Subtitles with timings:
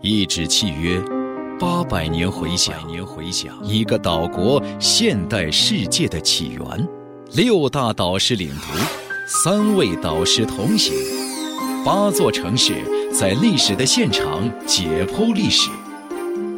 [0.00, 1.02] 一纸契约，
[1.58, 2.72] 八百年回响，
[3.64, 6.88] 一个岛国现代世界的起源，
[7.32, 8.78] 六大导师领读，
[9.26, 10.94] 三位导师同行，
[11.84, 12.74] 八座城市
[13.12, 15.68] 在历史的现场解剖历史，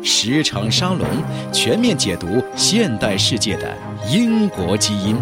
[0.03, 1.07] 十场沙龙
[1.51, 3.75] 全面解读现代世界的
[4.13, 5.17] 英国基因。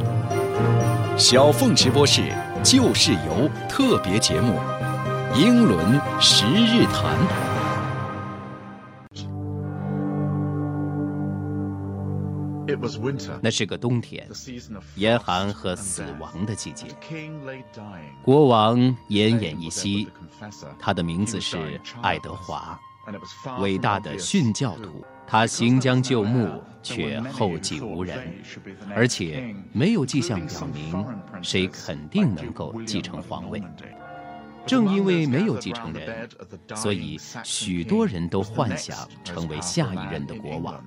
[1.16, 2.22] 小凤直播室
[2.64, 4.58] 旧事游特别节目，
[5.36, 7.47] 英伦十日谈。
[13.40, 14.28] 那是个冬天，
[14.96, 16.86] 严寒和死亡的季节。
[18.22, 20.08] 国王奄奄一息，
[20.78, 22.78] 他的名字是爱德华，
[23.60, 25.04] 伟大的殉教徒。
[25.30, 26.48] 他行将就木，
[26.82, 28.34] 却后继无人，
[28.96, 31.06] 而且没有迹象表明
[31.42, 33.62] 谁肯定能够继承皇位。
[34.64, 36.26] 正因为没有继承人，
[36.74, 40.82] 所以许多人都幻想成为下一任的国王。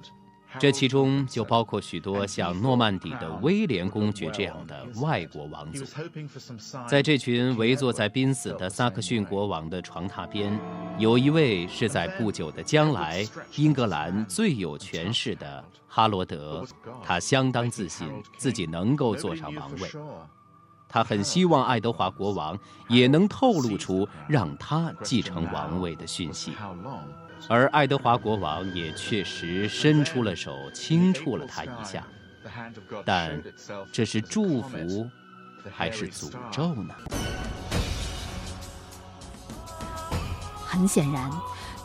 [0.60, 5.86] 这其中就包括许多像诺曼底的威廉公爵这样的外国王族。
[6.88, 10.60] 在这群围坐在濒死的萨克逊国王的床榻边，
[10.98, 16.66] 有一位是在不久的将来英格兰最有权势的哈罗德。
[17.04, 19.90] 他相当自信自己能够坐上王位，
[20.88, 22.58] 他很希望爱德华国王
[22.90, 26.52] 也能透露出让他继承王位的讯息。
[27.48, 32.06] 而爱德华国王也确实伸出了手，轻触了他一下，
[33.04, 33.42] 但
[33.92, 35.10] 这是祝福
[35.76, 36.94] 还是诅咒呢？
[40.66, 41.30] 很显然，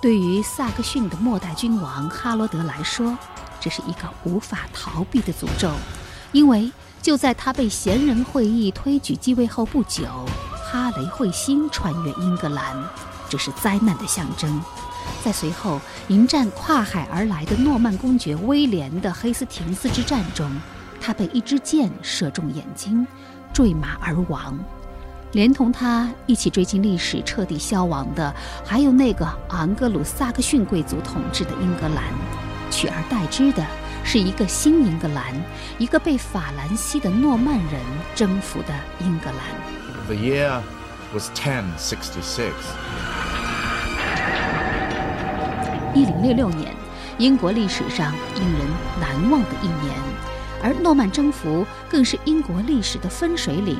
[0.00, 3.16] 对于萨克逊的末代君王哈罗德来说，
[3.58, 5.72] 这是一个无法逃避的诅咒，
[6.30, 6.70] 因为
[7.02, 10.04] 就在他被贤人会议推举继位后不久，
[10.70, 12.77] 哈雷彗星穿越英格兰，
[13.28, 14.62] 这是灾难的象征。
[15.24, 20.50] 在随后迎战跨海而来的诺曼公爵威廉的黑斯廷斯之战中，
[21.00, 23.06] 他被一支箭射中眼睛，
[23.52, 24.58] 坠马而亡。
[25.33, 28.34] 连同他一起追进历史、彻底消亡的，
[28.64, 32.05] 还有那个昂格鲁萨克逊贵族统治的英格兰。
[32.70, 33.64] 取而代之的
[34.02, 35.34] 是一个新英格兰，
[35.78, 37.80] 一个被法兰西的诺曼人
[38.14, 40.06] 征服的英格兰。
[40.06, 40.61] The year
[41.12, 42.52] was 1066.
[45.96, 46.74] 一零六六年，
[47.17, 48.61] 英国历史上令人
[49.01, 49.96] 难忘的一年，
[50.62, 53.79] 而诺曼征服更是英国历史的分水岭。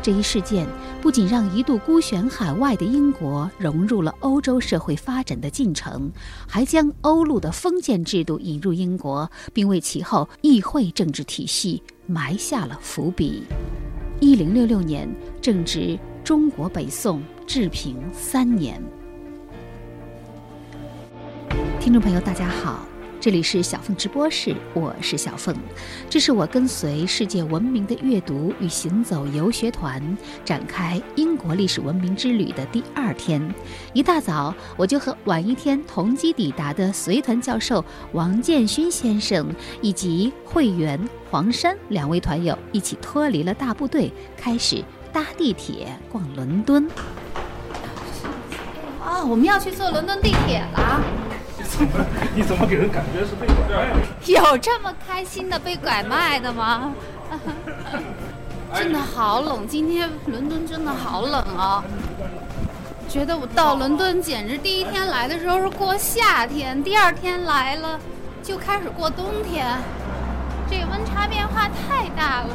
[0.00, 0.66] 这一事件
[1.02, 6.10] 不仅让一度孤悬海外的英国融入了欧洲社会发展的进程，
[6.48, 13.42] 还将欧陆的封建制度引入英国，并为其后议会政治体系埋下了伏笔。
[14.20, 15.06] 一零六六年
[15.42, 18.82] 正值中国北宋治平三年。
[21.78, 22.86] 听众朋友，大家好，
[23.20, 25.54] 这里是小凤直播室，我是小凤。
[26.08, 30.00] 这是我跟随世界文明的阅读与行走游学团
[30.44, 33.42] 展开英国历史文明之旅的第二天。
[33.92, 40.98] 一大早，我就和晚一天同机抵达的随团教授王建勋先生以及会员
[41.30, 44.82] 黄山两位团友一起脱离了大部队，开始
[45.12, 46.88] 搭地铁逛伦敦。
[49.04, 51.02] 啊，我们要去坐伦敦地铁了。
[52.34, 53.96] 你怎么给人感觉是被拐卖了？
[54.26, 56.92] 有这么开心的被拐卖的吗？
[58.74, 61.84] 真的好冷，今天伦敦真的好冷啊！
[63.08, 68.00] 觉得我到伦敦简直第一天来的时候是过夏天，第二天来了
[68.42, 69.66] 就开始过冬天，
[70.70, 72.48] 这温差变化太大了。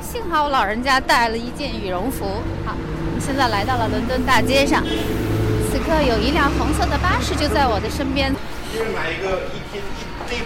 [0.00, 2.24] 幸好我老人家带了一件羽绒服。
[2.64, 4.82] 好，我们现在来到了伦敦大街上，
[5.70, 8.34] 此刻有一辆红色的巴士就在我的身边。
[8.94, 9.82] 买一个一天
[10.28, 10.42] day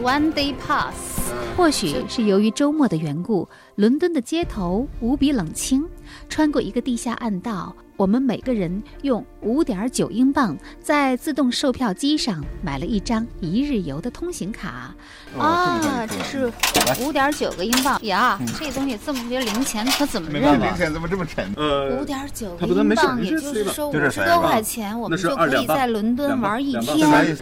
[0.00, 1.13] pass，One day pass。
[1.56, 5.84] 或许是由于周末的缘故，伦敦的街头无比冷清。
[6.28, 14.94] 穿过一个地下暗道，我们每个人用五点九英镑在自动售票机上买了一张一日游的通行卡。
[15.38, 16.52] 啊，这是
[17.00, 18.38] 五点九个英镑呀！
[18.58, 20.66] 这东西这么些零钱，可怎么认啊？
[20.66, 21.52] 零钱怎么这么沉？
[21.56, 27.36] 呃，五点九个英镑，也就是说五十多块钱，我们就可以在伦敦玩一天。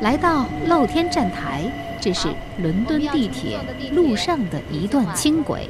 [0.00, 1.70] 来到露天站台，
[2.00, 2.28] 这是
[2.62, 3.60] 伦敦地铁
[3.92, 5.68] 路上的一段轻轨。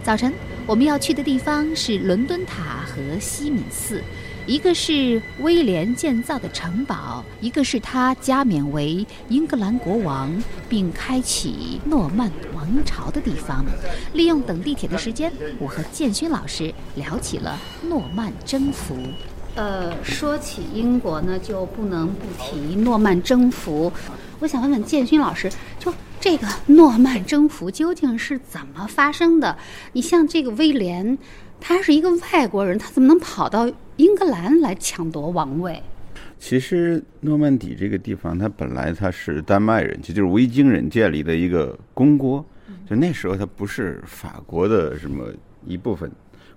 [0.00, 0.32] 早晨，
[0.64, 4.00] 我们要去的地方是伦敦塔和西敏寺，
[4.46, 10.32] 一个是威廉建造的城堡，一个是他加冕为英格兰国王
[10.68, 13.64] 并开启诺曼王朝的地方。
[14.12, 18.96] 利用等地铁的时间，我和建勋老师聊起了诺曼征服。
[19.54, 23.92] 呃，说起英国呢，就不能不提诺曼征服。
[24.38, 25.50] 我想问问建勋老师，
[25.80, 29.56] 就这个 诺曼征服究竟是怎么发生的？
[29.92, 31.18] 你像这个威廉，
[31.60, 35.82] 他是一个外国人，他怎么能跑到英格兰来抢夺王位？
[36.38, 42.44] 其实诺曼底这个地方，它本来它是丹麦人，就就是维京人建立的一个公国，
[42.88, 45.26] 就那时候它不是法国的什么
[45.66, 46.08] 一部分。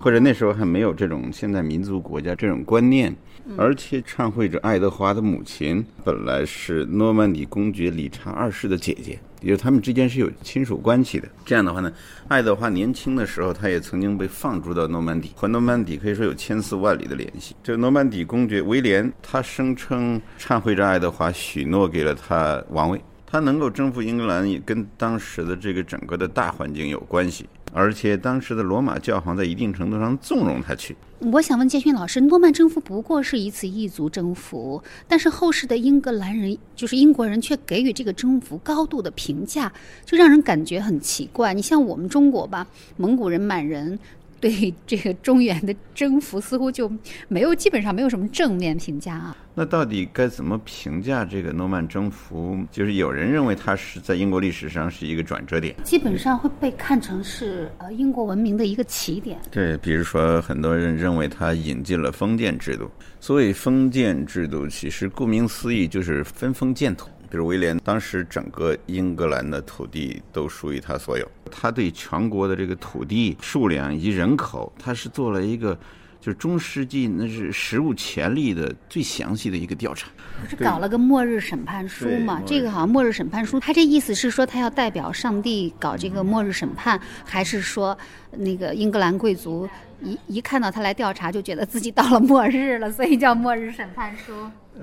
[0.01, 3.15] 或者那时候还没有这种现代民族国家这种观念，
[3.55, 11.27] 而且忏悔者爱德华的母亲本来是诺曼底公爵理查二世的姐姐，也就是他们之间是有亲属关系的。
[11.45, 11.93] 这样的话呢，
[12.27, 17.55] 爱德华年轻的时候他也曾经被放逐到诺曼底，和诺曼底可以说有千丝万缕的联系。
[17.61, 27.47] 这个诺曼底公爵威廉，他声称忏悔者爱德华许诺给了他王位，他能够征服英格兰也跟当时的这个整个的大环境有关系。
[27.73, 30.95] 而且当时的罗马教皇在一定程度上纵容他去。
[31.19, 39.71] 我想问建勋老师，诺曼征服不过是一次异族征服，但是后世的英格兰人，就是英国人，却给予这个征服高度的评价，
[40.03, 41.53] 就让人感觉很奇怪。
[41.53, 42.65] 你像我们中国吧，
[42.97, 43.99] 蒙古人、满人。
[44.41, 46.91] 对这个中原的征服，似乎就
[47.29, 49.37] 没有基本上没有什么正面评价啊。
[49.53, 52.57] 那到底该怎么评价这个诺曼征服？
[52.71, 59.37] 就是有人认为它是在英国历史上是一个转折点，基本上会被看成是呃英国文明的一个起点。
[59.51, 62.89] 对，比如说很多人认为它引进了封建制度。
[63.19, 67.07] 所谓封建制度，其实顾名思义就是分封建土。
[67.31, 71.25] 比如威廉，当时整个英格兰的土地都属于他所有。
[71.49, 75.73] 他对全国的这个土地数量以及人口，他是做了一个，
[76.19, 80.09] 就是中世纪那是史无前例的最详细的一个调查。
[80.43, 82.41] 不是搞了个末日审判书嘛？
[82.45, 87.97] 这个好像末日审判书，他这意思是说他要代表上帝搞这个末日审判，还是说
[88.31, 89.69] 那个英格兰贵族
[90.01, 94.33] 一一看到他来调查，就觉得自己到了末日了，所以叫末日审判书？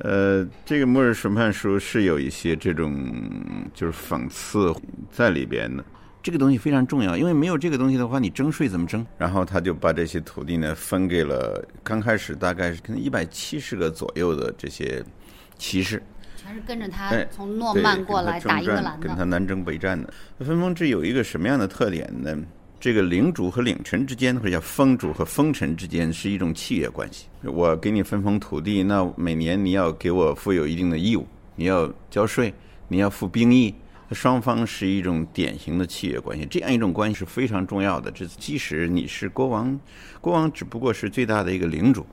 [0.01, 3.13] 呃，这个末日审判书是有一些这种
[3.75, 4.75] 就是讽刺
[5.11, 5.85] 在里边的。
[6.23, 9.07] 这个东西非常重要，因为没有这个东西的话，你征税怎么征？
[9.17, 15.03] 然后他就把这些土地呢分给了刚开始大概是可能一百七十个左右的这些
[15.57, 16.03] 骑士，
[16.37, 20.13] 全是跟着他从诺曼过来打英格兰的，跟他南征北战的。
[20.41, 22.37] 分封制有一个什么样的特点呢？
[22.81, 27.27] 这个领主和领臣之间，或者叫封主和封臣之间，是一种契约关系。
[27.43, 31.27] 我给你分封土地，那每年你要给我负有一定的义务，
[31.57, 32.55] 你要交税，
[32.87, 33.75] 你要付兵役，
[34.13, 36.47] 双方是一种典型的契约关系。
[36.47, 38.13] 这样一种关系是非常重要的。
[38.13, 39.77] 这即使你是国王，
[40.21, 42.07] 国王只不过是最大的一个领主，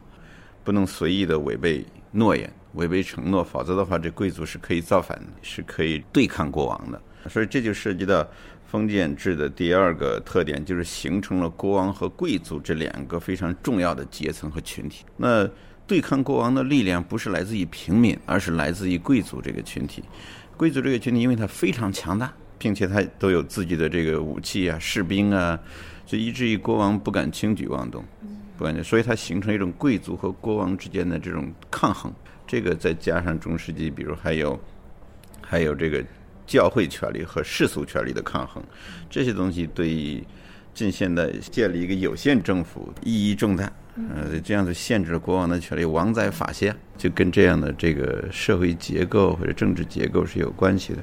[0.64, 7.00] 不能随意的违背诺言、违背承诺，否则的话，这贵族是可以造反的，是可以对抗国王的。
[7.30, 8.28] 所以这就涉及到。
[8.68, 15.06] 封建制的第二个特点就是形成了国王和贵族这两个非常重要的阶层和群体。
[15.16, 15.50] 那
[15.88, 20.04] 对抗国王的力量不是来自于平民，而是来自于贵族这个群体。
[20.58, 25.60] 贵族这个群体因为它非常强大，并且它都有自己的这个武器啊、士兵啊，
[26.06, 28.04] 就以至于国王不敢轻举妄动，
[28.58, 32.12] 不敢，所以它形成一种贵族和国王之间的这种抗衡。
[32.48, 34.60] 这个再加上中世纪，比如还有
[35.42, 36.04] 还有这个。
[36.46, 38.64] 教会权力和世俗权力的抗衡，
[39.10, 40.24] 这些东西对于
[40.74, 43.72] 近现代建立一个有限政府意义重大。
[43.98, 51.00] 嗯，这样子限制了国王的权利，王在法下，就跟这样的这个社会结构或者政治结构是有关系的。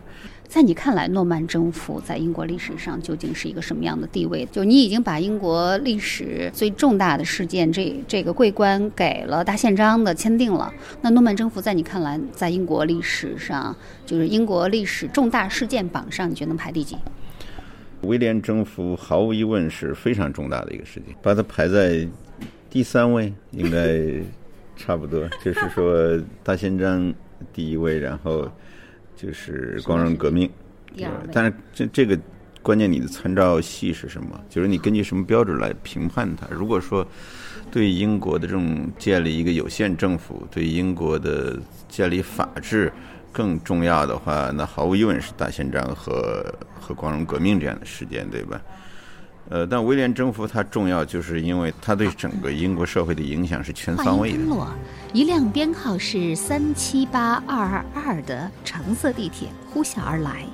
[0.52, 4.46] 在你看来，诺曼征服在英国历史上究竟是一个什么样的地位？
[4.52, 10.70] 就你已经把英国历史最重大的事件，这这个桂冠给了大宪章的签订了。
[11.00, 16.98] 那诺曼征服在你看来，在英国历史上，就是英国历史重大事件榜上，你觉得能排第几？
[18.02, 22.06] 威廉征服毫无疑问是非常重大的一个事件，把它排在
[22.68, 24.22] 第三位，应该
[24.76, 25.26] 差不多。
[25.42, 27.10] 就是说大宪章
[27.54, 28.46] 第一位，然后。
[29.22, 30.50] 就是光荣革命，
[31.32, 32.18] 但是这这个
[32.60, 34.40] 关键，你的参照系是什么？
[34.48, 36.44] 就是你根据什么标准来评判它？
[36.50, 37.06] 如果说
[37.70, 41.56] 对英国的这种建立一个有限政府，对英国的
[41.88, 42.92] 建立法治
[43.30, 46.44] 更重要的话，那毫无疑问是大宪章和
[46.80, 48.60] 和光荣革命这样的事件，对吧？
[49.48, 54.38] 呃，但威廉征服它重要，就是因为它对整个英国社会的影响是全方位的。
[55.12, 60.44] 一辆编号是三七八二二的橙色地铁呼啸而来。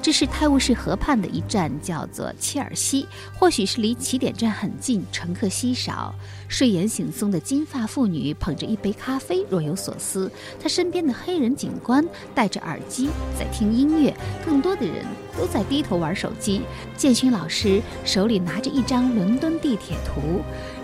[0.00, 3.06] 这是泰晤士河畔的一站，叫做切尔西。
[3.34, 6.14] 或许是离起点站很近，乘客稀少。
[6.46, 10.30] 睡眼惺忪的金发妇女捧着一杯咖啡，若有所思。
[10.62, 14.14] 她身边的黑人警官戴着耳机在听音乐，
[14.46, 15.04] 更多的人
[15.36, 16.62] 都在低头玩手机。
[16.96, 20.40] 建勋老师手里拿着一张伦敦地铁图，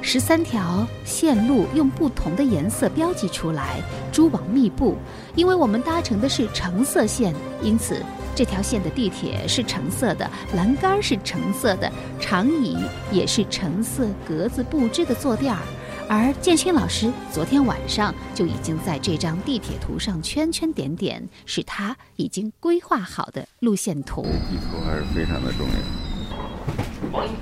[0.07, 3.81] 十三条线路用不同的颜色标记出来，
[4.13, 4.99] 蛛网密布。
[5.35, 8.01] 因为我们搭乘的是橙色线，因此。
[8.37, 12.77] 这条线的地铁是橙色的，栏杆是橙色的，长椅
[13.11, 15.61] 也是橙色格子布置的坐垫儿。
[16.07, 24.23] 而建勋老师昨天晚上就已经在这张地铁图上圈圈点点，是他已经规划好的路线图。
[24.23, 26.14] 地图还是非常的重要。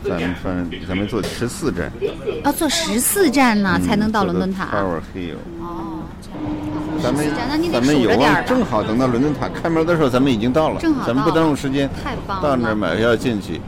[0.04, 1.90] 咱们反正咱们坐十四站，
[2.44, 4.66] 要坐十四站呢才能到伦敦塔。
[4.66, 5.36] Tower Hill。
[5.60, 6.02] 哦。
[7.02, 7.26] 咱们
[7.72, 10.80] 咱们有望正好等到伦敦塔开门的时候，咱们已经到了。
[10.80, 11.88] 正好咱们不耽误时间。
[12.02, 12.42] 太棒了！
[12.42, 13.60] 到那儿买票进去，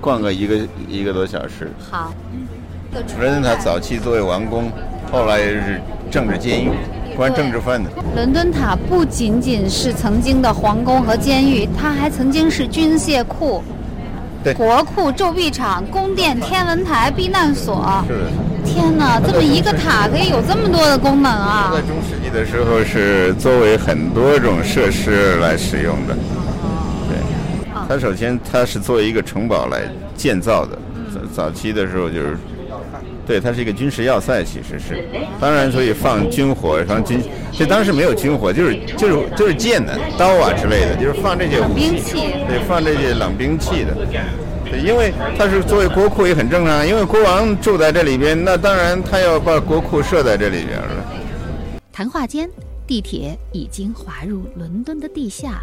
[0.00, 0.58] 逛个一个
[0.88, 1.70] 一个多小时。
[1.90, 2.12] 好。
[3.20, 4.70] 伦敦塔早期作为王宫，
[5.12, 6.70] 后来是政治监狱，
[7.14, 7.90] 关政治犯的。
[8.14, 13.62] 伦敦塔不仅仅是曾经的皇宫和监狱，它还曾经是军械库、
[14.56, 18.04] 国库、铸币厂、宫殿、天文台、避难所。
[18.06, 18.30] 是的。
[18.64, 21.70] 天哪，这么一个塔可以有这么多的功能啊！
[21.72, 26.14] 在中世纪的时候是作为很多种设施来使用的。
[27.08, 27.18] 对，
[27.88, 29.82] 它首先它是作为一个城堡来
[30.14, 30.78] 建造的。
[31.12, 32.36] 早早期的时候就是，
[33.28, 35.06] 对，它是一个军事要塞，其实是。
[35.38, 43.94] 当然，所以放军火，放军，这当时没有军火，就是就是就是剑的刀啊之类的，就是放这些武器，对，放这些冷兵器的。
[44.64, 51.04] 对因为它是作为国库也很正常，因为国王住在这里边，那当然他要把国库设在这里边了。
[51.92, 52.48] 谈话间。
[52.88, 55.60] 地铁已经滑入伦敦的地下，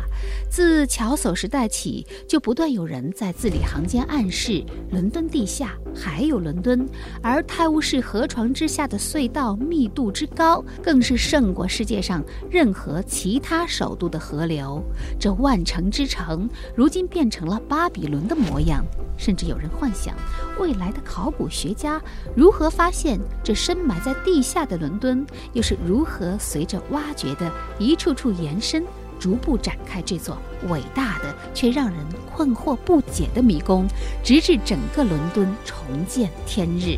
[0.47, 6.87] 自乔叟时代起，就不断有人在字里行间暗示伦敦地下还有伦敦，
[7.23, 14.79] 而泰晤士河床之下的隧道密度之高，更是胜过世界上任何其他首都的河流。
[15.19, 18.85] 这万城之城，如今变成了巴比伦的模样。
[19.17, 20.15] 甚至有人幻想，
[20.59, 22.01] 未来的考古学家
[22.35, 28.83] 如何发现这深埋在地下的伦敦，又是如何随着挖掘的一处处延伸，
[29.19, 31.97] 逐步展开这座伟大的却让人
[32.35, 33.87] 困惑不解的迷宫，
[34.23, 36.97] 直至整个伦敦重见天日。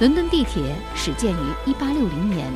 [0.00, 2.52] 伦敦地铁始建于1860年，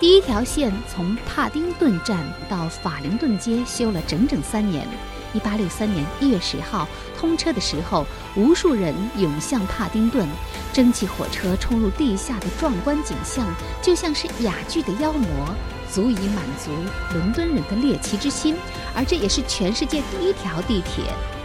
[0.00, 4.88] 第一条线从帕丁顿站到法灵顿街修了整整三年。
[5.34, 6.88] 1863年1月10号
[7.18, 10.26] 通车的时候，无数人涌向帕丁顿，
[10.72, 13.46] 蒸汽火车冲入地下的壮观景象，
[13.82, 15.54] 就像是哑剧的妖魔，
[15.92, 16.70] 足以满足
[17.12, 18.56] 伦敦人的猎奇之心。
[18.94, 21.04] 而这也是全世界第一条地铁。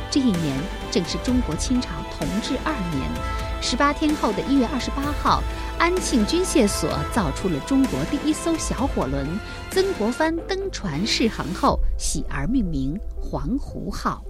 [0.09, 0.57] 这一年
[0.89, 3.40] 正是中国清朝同治二年。
[3.61, 5.41] 十八天后的一月二十八号，
[5.77, 9.25] 安庆军械所造出了中国第一艘小火轮。
[9.69, 14.23] 曾国藩登船试航后，喜而命名“黄湖号”。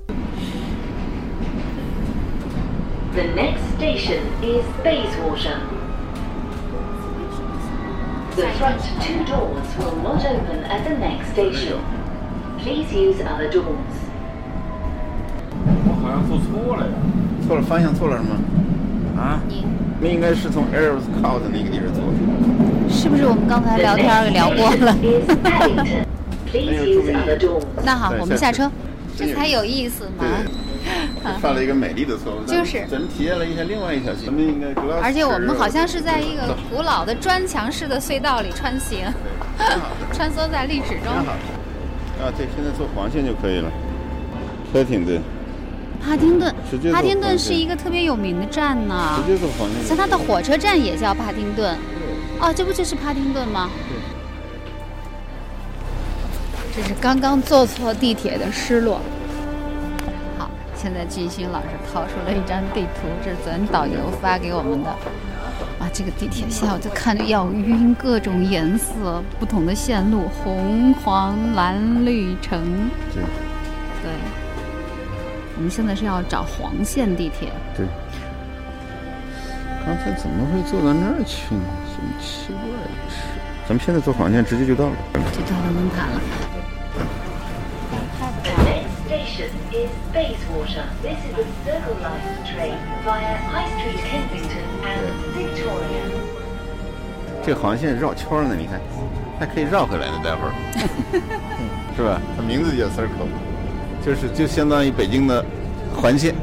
[3.15, 5.59] The next station is Bayswater.
[8.35, 11.79] The front two doors will not open at the next station.
[12.59, 13.95] Please use other doors.
[15.87, 16.93] 我好像坐错了呀。
[17.47, 18.35] 错了，方向错了是吗？
[19.21, 19.39] 啊，
[20.01, 22.01] 那应该是从 Earls Court 那个地方坐。
[22.89, 24.95] 是不是我们刚才聊天给聊过了？
[27.85, 28.69] 那好，我们下车，
[29.15, 30.25] 这才有意思嘛。
[31.39, 32.43] 犯了一个美丽的错误。
[32.49, 32.83] 就是。
[32.89, 34.25] 咱们体验了一下另外一条线。
[34.25, 34.73] 咱们应该。
[35.03, 39.05] 而且我们好像是在一个古老的砖墙式的隧道里穿行，
[40.11, 41.13] 穿梭在历史中。
[41.13, 41.37] 啊，
[42.35, 43.69] 对，现在坐黄线就可以了。
[44.73, 45.21] 车停的。
[46.03, 46.53] 帕丁顿，
[46.91, 49.23] 帕丁顿是一个特别有名的站呢。
[49.85, 51.77] 像它的火车站也叫帕丁顿。
[52.39, 53.69] 哦，这不就是帕丁顿吗？
[56.75, 59.01] 这是刚刚坐错地铁的失落。
[60.39, 64.89] 好，现在金星老师掏出了一张地图，这是咱导游发给我们的。
[65.79, 72.59] 啊，这个地铁线我就看着要晕，各种颜色，不同的线路，红、黄、蓝、绿、橙。
[73.13, 73.21] 对。
[74.01, 74.11] 对。
[75.55, 77.51] 我们现在是要找黄线地铁。
[77.75, 77.85] 对。
[79.85, 81.63] 刚才怎么会坐到那儿去呢？
[81.91, 83.17] 怎么奇怪的事？
[83.67, 86.21] 咱们现在坐黄线直接就到了，就到伦敦塔了。
[97.43, 98.79] 这航线绕圈呢，你看，
[99.39, 100.53] 还可以绕回来呢，待会儿，
[101.97, 102.21] 是吧？
[102.37, 103.25] 它名字叫 Circle，
[104.03, 105.45] 就是就相当于北京的
[105.95, 106.33] 环线，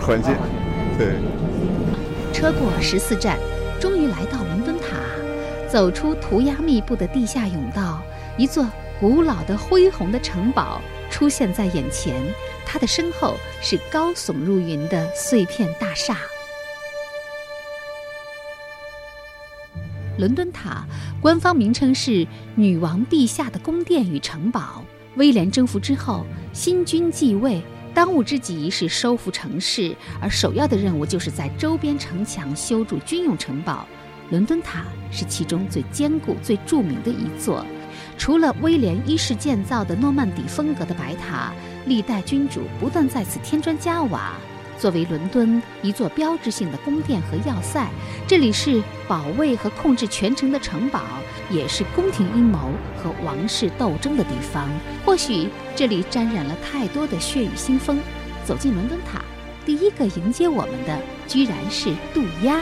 [0.00, 0.36] 环线，
[0.96, 1.14] 对。
[2.32, 3.38] 车过十四站，
[3.80, 4.96] 终于来到伦敦塔，
[5.68, 8.00] 走出涂鸦密布的地下甬道，
[8.36, 8.66] 一座
[9.00, 12.14] 古老的恢宏的城堡出现在眼前，
[12.64, 16.16] 它的身后是高耸入云的碎片大厦。
[20.16, 20.86] 伦敦塔
[21.20, 24.84] 官方名称是女王陛下的宫殿与城堡。
[25.16, 33.86] 威廉征服之后，新君继位，当务之急是收复城市，而首要的任务就是在周边城墙修筑军用城堡。
[34.30, 37.66] 伦敦塔是其中最坚固、最著名的一座。
[38.16, 41.52] 除了威廉一世建造的诺曼底风格的白塔，
[41.86, 44.32] 历代君主不断在此添砖加瓦。
[44.82, 47.88] 作为伦敦一座标志性的宫殿和要塞，
[48.26, 51.02] 这里是保卫和控制全城的城堡，
[51.48, 54.68] 也是宫廷阴谋和王室斗争的地方。
[55.06, 58.00] 或许这里沾染了太多的血雨腥风。
[58.44, 59.22] 走进伦敦塔，
[59.64, 60.98] 第一个迎接我们的
[61.28, 62.56] 居然是渡鸦。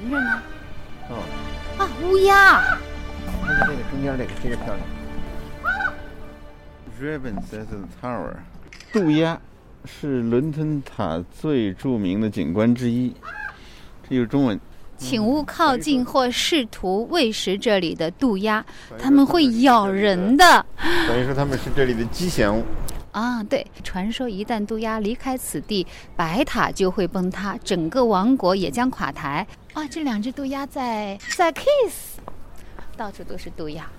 [0.00, 0.42] 闻着呢？
[1.10, 1.18] 哦，
[1.76, 2.62] 啊，乌鸦。
[3.26, 4.80] 看看这个中间这个，这个漂亮。
[6.98, 8.36] Ravens at the Tower，
[8.90, 9.38] 渡鸦。
[9.84, 13.12] 是伦敦塔最著名的景观之一，
[14.08, 14.58] 这就是中文。
[14.96, 18.64] 请勿靠近或试图喂食这里的渡鸦，
[18.98, 20.64] 它们会咬人的。
[21.08, 22.62] 等于说它们是这里的吉祥物。
[23.10, 25.84] 啊，对，传说一旦渡鸦离开此地，
[26.14, 29.44] 白塔就会崩塌，整个王国也将垮台。
[29.74, 32.20] 啊，这两只渡鸦在在 kiss，
[32.96, 33.90] 到处都是渡鸦。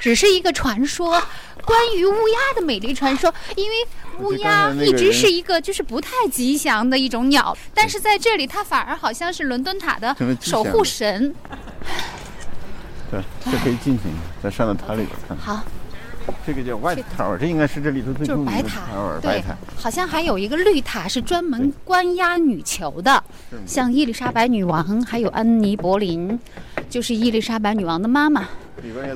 [0.00, 1.22] 只是一个传说，
[1.64, 3.32] 关于乌鸦的美丽传说。
[3.56, 3.76] 因为
[4.20, 11.34] 乌鸦一直是一个就是不太吉祥的一种鸟，但是在这里它反而好像是伦敦塔的守护神。
[13.10, 14.04] 对，这可以进去，
[14.42, 15.36] 再上到塔里边看。
[15.36, 15.62] 好，
[16.46, 18.80] 这个叫 White Tower，这应该是这里头最著名的白塔。
[19.20, 19.42] 对，
[19.76, 23.22] 好像还有一个绿塔是专门关押女囚的，
[23.66, 26.38] 像伊丽莎白女王，还有安妮·博林，
[26.88, 28.48] 就是伊丽莎白女王的妈妈。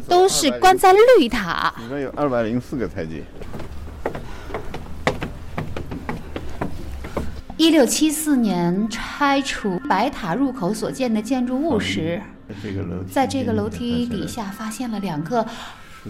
[0.08, 1.72] 都是关在绿塔。
[1.78, 3.22] 里面有二百零四个台阶。
[7.58, 12.20] 一六七四年拆除白塔入口所建的建筑物时，
[13.10, 15.44] 在这个楼梯底下发现了两个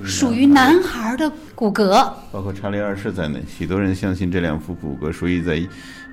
[0.04, 5.56] 属于男孩的骨骼，包括查理二世在内，许多人相信这两副骨骼属于在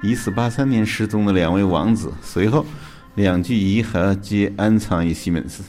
[0.03, 2.13] 一四八三年失踪的两位王子。
[2.21, 2.63] 随后，
[3.15, 5.63] 两具遗骸皆安藏于西门寺。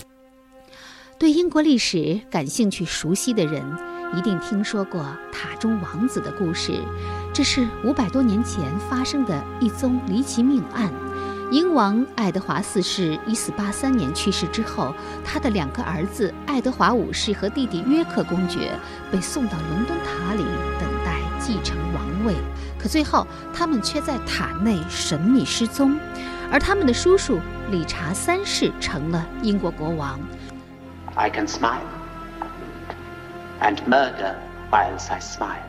[1.16, 3.62] 对英国历史感兴趣、熟悉的人，
[4.16, 5.00] 一定听说过
[5.32, 6.72] 塔中王子的故事。
[7.32, 10.92] 这是五百多年前发生的一宗离奇命案。
[11.52, 14.92] 英王爱德华四世一四八三年去世之后，
[15.24, 18.76] 他的两个儿子爱德华五世和弟弟约克公爵
[19.12, 20.42] 被送到伦敦塔里
[20.80, 22.34] 等待继承王位。
[22.76, 25.96] 可最后，他们却在塔内神秘失踪，
[26.50, 27.38] 而他们的叔叔
[27.70, 30.18] 理查三世成了英国国王。
[31.16, 31.86] I can smile
[33.60, 34.36] and murder
[34.70, 35.62] whilst I smile,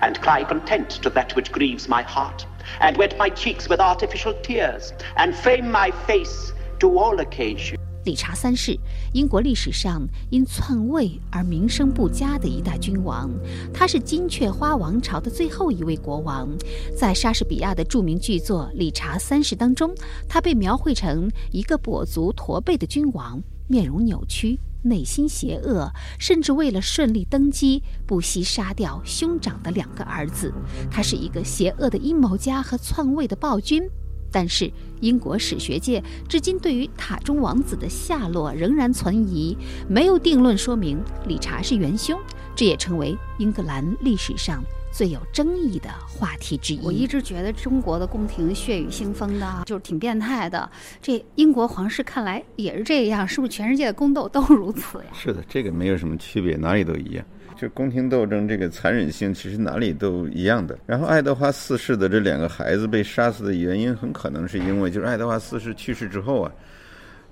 [0.00, 2.44] and cry content to that which grieves my heart,
[2.80, 7.76] and wet my cheeks with artificial tears, and frame my face to all occasions.
[8.04, 8.78] 理查三世，
[9.12, 13.30] 英国历史上因篡位而名声不佳的一代君王，
[13.74, 16.48] 他是金雀花王朝的最后一位国王。
[16.96, 19.92] 在莎士比亚的著名剧作《理查三世》当中，
[20.28, 23.42] 他被描绘成一个跛足驼背的君王。
[23.70, 30.52] 面容扭曲，内心邪恶，甚至为了顺利登基，不惜杀掉兄长的两个儿子。
[30.90, 33.88] 他是一个邪恶的阴谋家和篡位的暴君。
[34.32, 39.56] 但是，英国史学界至今对于塔中王子的下落仍然存疑，
[39.88, 42.18] 没有定论说明理查是元凶。
[42.56, 44.62] 这也成为英格兰历史上。
[44.90, 46.80] 最有争议的话题之一。
[46.82, 50.70] 我一直觉得中国的宫廷血雨腥风的，就是挺变态的。
[51.00, 55.04] 这英国皇室看来也是这样，是不是全世界的宫斗都如此呀？
[55.12, 57.24] 是的，这个没有什么区别，哪里都一样。
[57.56, 60.78] 就宫廷斗争这个残忍性，其实哪里都一样的。
[60.86, 66.52] 然后爱德华四世的这两个孩子被杀死的原因，很可能是因为就是爱德华四世去世之后啊，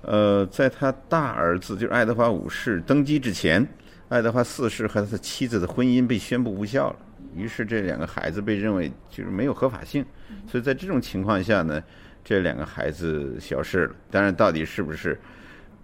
[0.03, 3.67] 呃，在他大儿子就是爱德华五世登基之前，
[4.07, 6.95] 爱德华四世和他的妻子的婚姻被宣布无效了。
[7.35, 10.05] 于是这两个孩子被认为就是没有合法性，
[10.47, 11.81] 所以在这种情况下呢，
[12.23, 13.95] 这两个孩子消失了。
[14.09, 15.17] 当然，到底是不是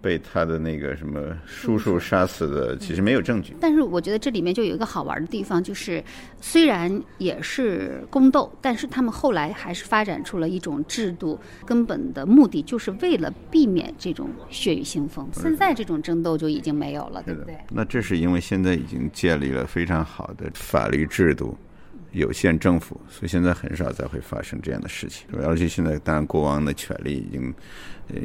[0.00, 3.54] 被他的那个什么叔叔杀死的，其实没有证据。
[3.60, 6.02] 但是我觉得这里面就有一个好玩的地方，就是
[6.40, 15.28] 虽然也是宫斗，但是他们后来还是发展出了一种制度，根本的目的就是为了避免这种血雨腥风。
[15.32, 17.56] 现在这种争斗就已经没有了，对不对？
[17.70, 21.56] 那这是因为现在已经建立了非常好的法律制度。
[22.12, 25.26] 有限政府，所以现在很少再会发生这样的事情。
[25.44, 27.52] 而且现在，当然国王的权力已经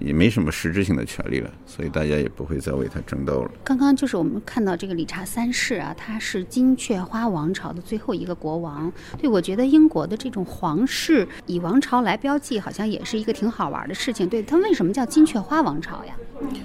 [0.01, 3.51] 也没什么实质性的权利了，所以大家也不会再为他争斗了。
[3.63, 8.91] 刚刚就是我们看到这个理查三世啊，他是金雀花王朝的最后一个国王。
[9.17, 14.29] 对我觉得英国的这种皇室以王朝来标记，好像也是一个挺好玩的事情。
[14.29, 16.15] 对他为什么叫金雀花王朝呀？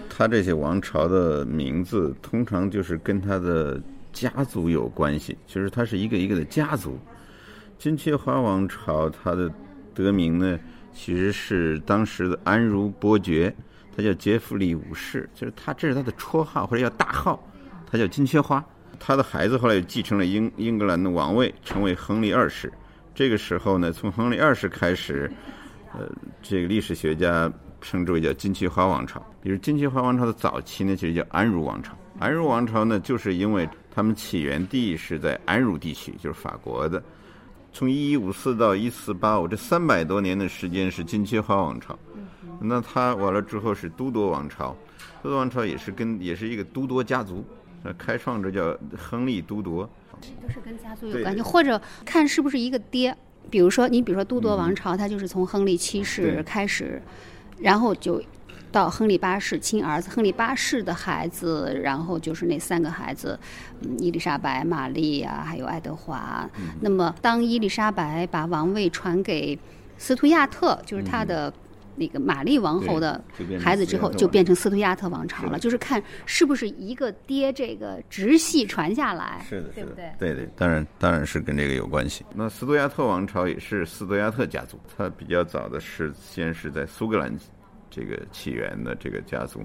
[0.09, 3.81] 他这些王朝的名字通常就是跟他的
[4.13, 6.99] 家族有关系，就是他是一个一个的家族。
[7.79, 9.51] 金雀花王朝，它的
[9.95, 10.59] 得名呢，
[10.97, 13.55] 其实是当时的安茹伯爵，
[13.95, 17.39] 他叫杰弗里五世，就是他这是他的绰号或者叫大号，
[17.89, 18.65] 他叫金雀花。
[18.99, 22.73] 他的孩子后来又继承了英英格兰的王位，成为亨利二世。
[23.15, 25.31] 这个时候呢，从亨利二世开始，
[25.93, 26.11] 呃，
[26.43, 29.25] 这个历史学家称之为叫金雀花王朝。
[29.43, 31.93] 比如金雀花王朝的早期呢，其实叫安茹王朝。
[32.19, 37.03] 安茹王朝呢，就是因为他们起源地是在安茹地区，就是法国的。
[37.77, 41.95] 从一一五四到一四八五这三百多年的时间是金雀花王朝，
[42.59, 44.75] 那他完了之后是都铎王朝，
[45.23, 47.45] 都铎王朝也是跟也是一个都铎家族，
[47.83, 49.87] 呃，开创者叫亨利都铎，
[50.41, 53.15] 都是跟家族有关系，或者看是不是一个爹，
[53.51, 57.03] 比如说你比如说都铎王朝，他就是从亨利七世开始，
[57.59, 58.23] 然后就。
[58.77, 63.39] 到亨利八世亲儿子亨利八世的孩子，然后就是那三个孩子，
[64.01, 66.47] 伊丽莎白、玛丽啊，还有爱德华。
[66.79, 69.59] 那么，当伊丽莎白把王位传给
[69.97, 71.51] 斯图亚特，就是他的
[71.95, 73.19] 那个玛丽王后的
[73.59, 75.59] 孩子之后，就变成斯图亚特王朝了。
[75.59, 80.13] 就是看是不是一个爹这个直系传下来，是的，是的对？
[80.19, 82.27] 对对，当然当然是跟这个有关系。
[82.35, 87.35] 那斯图亚特王朝也是斯图亚特家族，他比较早的是先是在苏格兰。
[87.97, 89.65] 这个起源的这个家族，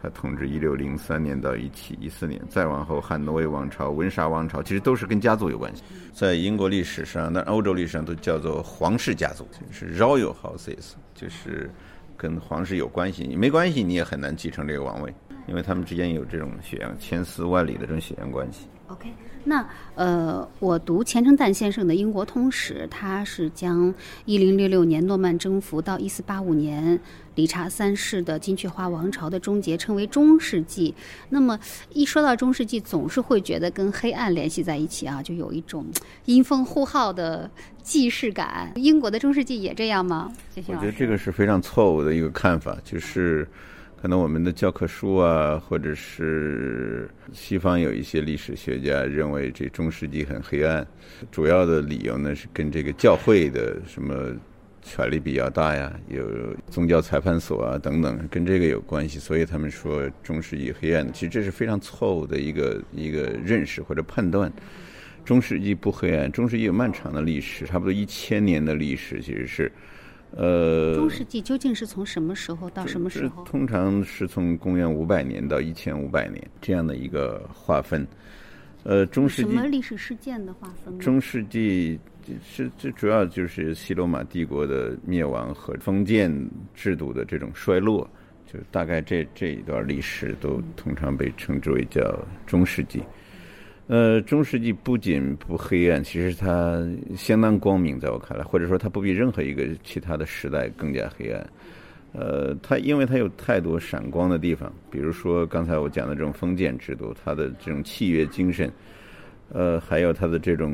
[0.00, 5.82] 他统治一六零三年到一七一四年，再往后汉诺威王朝、温莎王朝，其实都是跟家族有关系。
[6.14, 11.70] 在英国历史上，那欧洲历史上都叫做皇室家族，是 royal houses，就是
[12.16, 13.26] 跟皇室有关系。
[13.26, 15.14] 你没关系，你也很难继承这个王位，
[15.46, 18.66] 因为他们之间有这种血缘千丝万缕的这种血缘关系。
[18.88, 19.12] OK。
[19.44, 26.98] 那呃，我读钱承旦先生的《英国通史》，他是将一零六六年诺曼征服到一四八五年
[27.34, 30.94] 理查三世的金雀花王朝的终结称为中世纪。
[31.28, 31.58] 那么
[31.92, 35.86] 一说到中世纪，总是会觉得跟黑暗联系在一起啊，就有一种
[36.24, 37.50] 阴风呼号的
[37.82, 38.72] 既视感。
[38.76, 40.32] 英国的中世纪也这样吗？
[40.66, 43.46] 我觉得这个是非常错误的一个看法，就是。
[44.04, 50.86] 可能我们的教科书啊，或者是西方有一些历史学家认为这中世纪很黑暗，
[51.32, 54.36] 主要的理由呢是跟这个教会的什么
[54.82, 56.22] 权力比较大呀，有
[56.66, 61.10] 宗教裁判所啊等等，跟这个有关系，所以他们说中世纪黑暗。
[61.10, 64.52] 其实这是非常错误的一个一个认识或者判断。
[65.24, 69.72] 中世纪不黑暗，中世纪有漫长的历史，差不多一千年的历史，其实是。
[70.36, 73.44] 呃，中世纪究竟是从什么时候到什么时候？
[73.44, 78.06] 通常是从公元五百年到一千五百年这样的一个划分。
[78.82, 80.98] 呃，中世纪什么历史事件的划分？
[80.98, 81.98] 中世纪
[82.42, 86.30] 是最主要就是西罗马帝国的灭亡和封建
[86.74, 88.06] 制度的这种衰落，
[88.52, 93.02] 就大概这这一段历史都通常被称之为叫中世纪。
[93.86, 96.82] 呃，中世纪不仅不黑暗，其实它
[97.14, 101.46] 相当光明，在我看来，或者说它不比任何一个其他的时代更加黑暗。
[102.12, 108.72] 呃，它因为它有太多闪光的地方，比如说刚才我讲的这种封建制度，它的这种契约精神，
[109.50, 110.72] 呃，还有它的这种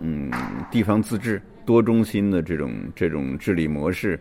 [0.00, 0.30] 嗯
[0.70, 4.20] 地方自治、多中心的这种这种治理模式，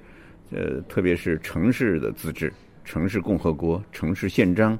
[0.52, 2.54] 呃，特别是城市的自治、
[2.86, 4.80] 城市共和国、城市宪章。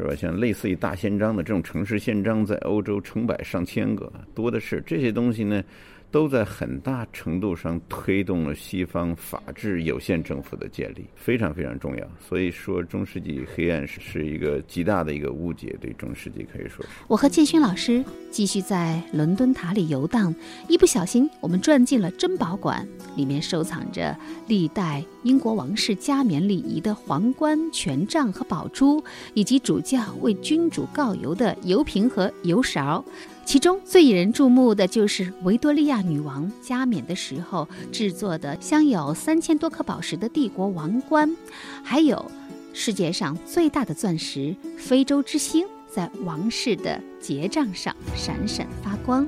[0.00, 0.14] 是吧？
[0.14, 4.82] 像类似于大宪章的这种城市宪章，在欧洲成百上千个，多的是。
[4.86, 5.62] 这些东西呢？
[6.10, 12.06] 都在很大程度上推动了西方法治有限政府的建立，非常非常重要。
[12.18, 16.84] 所以说，中世纪黑暗是是一个极大的一个误解，对中世纪可以说。
[17.06, 20.34] 我和建勋老师继续在伦敦塔里游荡，
[20.68, 24.16] 一不小心，我们转进了珍宝馆，里面收藏着
[24.48, 29.02] 历代英国王室加冕礼仪的皇冠、权杖和宝珠，
[29.34, 33.04] 以及主教为君主告油的油瓶和油勺。
[33.44, 41.36] 其中最引人注目的就是维多利亚女王加冕的时候制作的镶有三千多颗宝石的帝国王冠，
[41.82, 42.30] 还有
[42.72, 49.26] 世界上最大的钻石——非洲之星，在王室的结账上闪闪发光。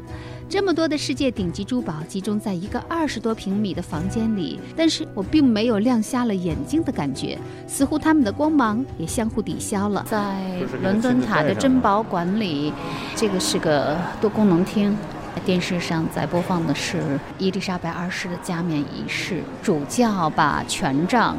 [0.52, 10.04] 这么多的世界顶级珠宝集中在一个二十多平米的房间里，但是我并没有亮瞎了眼睛的感觉，似乎他们的光芒也相互抵消了。
[10.06, 12.70] 在伦敦塔的珍宝馆里，
[13.16, 14.94] 这个是个多功能厅。
[15.42, 21.34] 电视上在播放的是伊丽莎白二世的加冕仪式，主教把权杖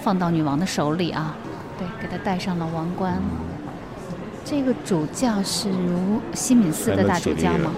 [0.00, 1.36] 放到女王的手里啊，
[1.78, 3.22] 对，给她戴上了王冠。
[4.44, 7.70] 这个主教是如西敏寺的大主教吗？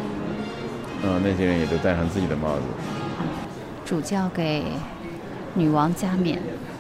[1.05, 2.63] 嗯，那些人也都戴上自己的帽子。
[3.85, 4.65] 主教给
[5.55, 6.39] 女王加冕，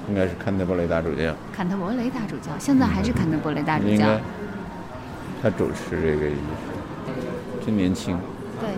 [0.08, 1.34] 应该是坎特伯雷大主教。
[1.52, 4.06] 坎特伯雷大主教，现在还是坎特伯雷大主教。
[5.40, 8.18] 他主持这个仪式，真年轻。
[8.60, 8.68] 对，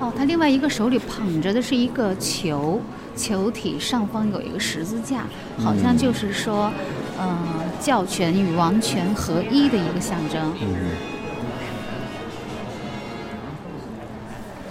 [0.00, 2.80] 哦，他另外一个手里捧着的是一个球，
[3.16, 5.22] 球体上方有一个十字架，
[5.58, 6.70] 好像就是说，
[7.16, 7.38] 呃，
[7.80, 10.52] 教权与王权合一的一个象征。
[10.60, 11.17] 嗯。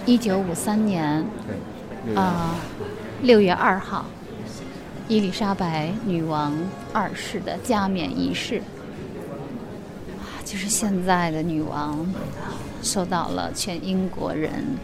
[0.08, 1.22] 一九五三年，
[2.16, 2.54] 啊，
[3.20, 4.06] 六月二号，
[5.06, 6.56] 伊丽莎白女王
[6.94, 8.62] 二世的加冕仪式，
[10.16, 12.06] 啊，就是现在的女王，
[12.82, 14.78] 受到了全英国人、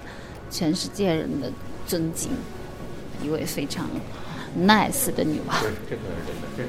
[0.51, 1.51] 全世界人的
[1.87, 2.31] 尊敬，
[3.23, 3.87] 一位非常
[4.55, 5.57] nice 的女王。
[5.89, 6.69] 这个是真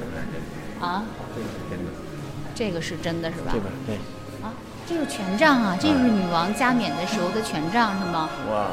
[0.80, 0.86] 的。
[0.86, 1.04] 啊？
[1.34, 1.92] 这个是真的。
[2.54, 3.52] 这个是真的，是吧？
[3.52, 3.98] 对吧对。
[4.88, 8.28] 这个权杖啊，这是女王加冕的时候的权杖，是吗？
[8.50, 8.66] 哇！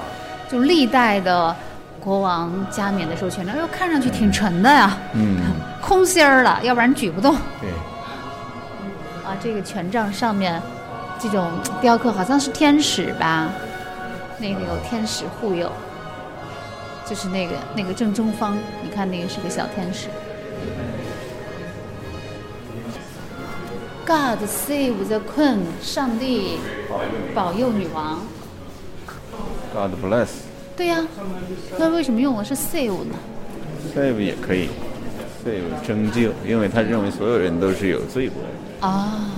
[0.48, 1.56] 就历代的
[2.00, 4.96] 国王加冕的时候权杖，哎呦，看上去挺沉的呀。
[5.14, 5.38] 嗯。
[5.82, 7.36] 空心儿的，要不然举不动。
[7.60, 7.70] 对。
[9.26, 10.62] 啊，这个权杖上面
[11.18, 11.50] 这种
[11.82, 13.50] 雕刻好像是天使吧？
[14.38, 15.72] 那个有天使护佑，
[17.06, 20.08] 就是那个那个正中方，你看那个是个小天使。
[24.06, 26.58] God save the Queen，上帝
[27.34, 28.20] 保佑女王。
[29.74, 30.28] God bless。
[30.76, 31.08] 对呀，
[31.78, 33.16] 那为什么用的是 save 呢
[33.96, 34.68] ？save 也可以
[35.46, 38.88] ，save 拯救，因为他认为所有人都是有罪过的。
[38.88, 39.30] 啊。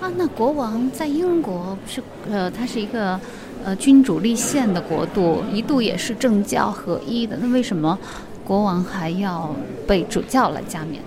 [0.00, 3.18] 啊，那国王在英国是呃，他是一个
[3.64, 7.36] 呃君主立宪的国度，一度也是政教合一的。
[7.38, 7.98] 那为什么
[8.44, 9.52] 国王还要
[9.86, 11.02] 被主教来加冕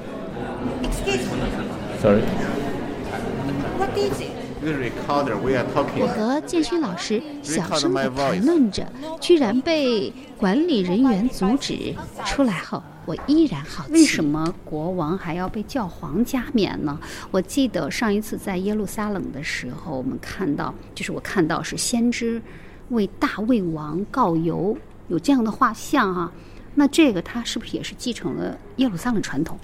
[2.02, 2.24] Sorry.
[5.98, 8.86] 我和建勋老师小声地谈论着，
[9.20, 11.94] 居然被管理人员阻止。
[12.26, 16.98] 出来后，我依然好奇，为什么国王还要被教皇加冕呢？
[17.32, 22.42] 我记得上一次在耶路撒冷的时候，我们看到，就是我看到是先知
[22.90, 26.32] 为大卫王告油，有这样的画像啊。
[26.76, 29.58] 那这个他是不是也是继承了耶路撒冷传统？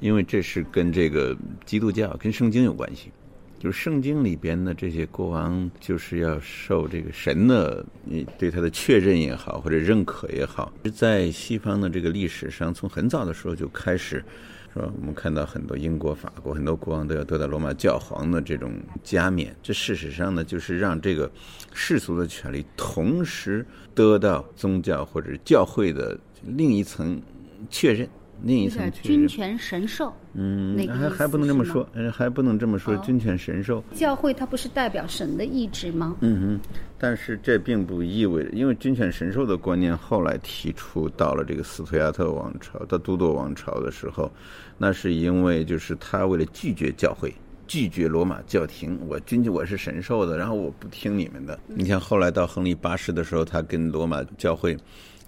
[0.00, 3.12] 因为这是跟这个基督教、跟圣经有关系，
[3.58, 10.72] 就是圣经里边的这些国王，就是要受这个神的你对他的确认也好，或者认可也好。
[10.94, 14.24] 在西方的这个历史上，从很早的时候就开始，
[14.72, 14.90] 是吧？
[14.98, 19.54] 我们看到很多英国、法国很多国王都要得到罗马教皇的这种加冕。
[19.62, 21.30] 这事实上呢，就是让这个
[21.74, 27.20] 世俗的权利同时得到宗教或者教会的另一层
[27.68, 28.08] 确认。
[28.42, 33.82] 另一层君权神授，嗯，还还不能这么说，还不能这么说，君权神授。
[33.94, 36.16] 教会它不是代表神的意志吗？
[36.20, 44.30] 嗯哼，但是这并不意味着，因为君权神授的观念后来提出到了这个斯图亚特王朝到都铎王朝的时候，
[44.78, 47.34] 那是因为就是他为了拒绝教会，
[47.66, 51.58] 拒绝罗马教廷，我君我是神授的，然后我不听你们的。
[51.66, 54.76] 你像后来到亨利八世的时候，他跟罗马教会。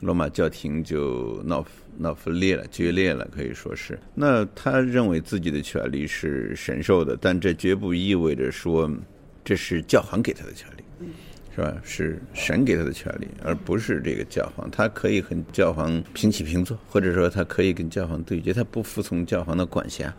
[0.02, 1.64] 罗马教廷就闹
[1.96, 3.96] 闹分裂了，决裂了，可以说是。
[4.16, 8.90] 那他认为自己的权利是神授的，但这绝不意味着说
[9.44, 11.06] 这是教皇给他的权利，
[11.54, 11.80] 是吧？
[11.84, 14.68] 是神给他的权利，而不是这个教皇。
[14.72, 20.12] 他可以和教皇平起平坐，或者说他可以跟教皇对决，他不服从教皇的管辖。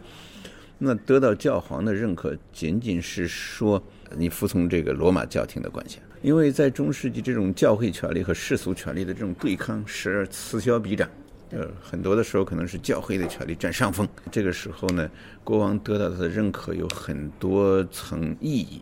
[0.78, 3.84] 那得到教皇的认可，仅仅是说
[4.18, 6.00] 你服从这个罗马教廷的管辖。
[6.24, 11.08] 因为在中世纪，这种教会权力和世俗权力的这种对抗时而此消彼长，
[11.52, 14.08] 呃，很多的时候可能是教会的权力占上风。
[14.32, 15.10] 这个时候呢，
[15.44, 18.82] 国王得到他的认可有很多层意义，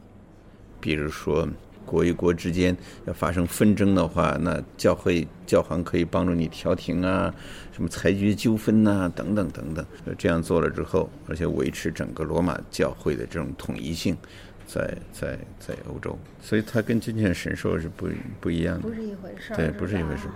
[0.80, 1.48] 比如说
[1.84, 7.34] 国与国之间要发生纷争的话，那教会教皇可以帮助你调停啊，
[7.72, 9.84] 什么裁决纠纷呐，等等等等。
[10.16, 14.16] 这样做了之后，而且维持整个罗马教会的这种统一性。
[14.74, 18.08] 在在在欧洲，所以它跟金钱神兽是不
[18.40, 20.34] 不一样的，不是一回事儿对，不是一回事儿。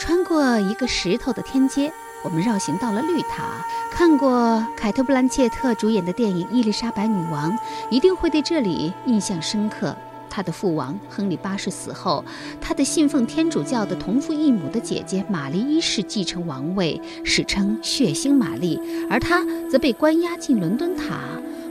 [0.00, 1.92] 穿过一个石头的天街，
[2.24, 3.64] 我们绕行到了绿塔。
[3.92, 7.52] 看过凯特·布兰切特主演的电影《伊丽莎白女王》，
[7.90, 9.94] 一定会对这里印象深刻。
[10.30, 12.24] 他的父王亨利八世死后，
[12.60, 21.20] 他的信奉天主教的同父异母的姐姐玛丽一世继承王位，史称血腥玛丽，而他则被关押进伦敦塔。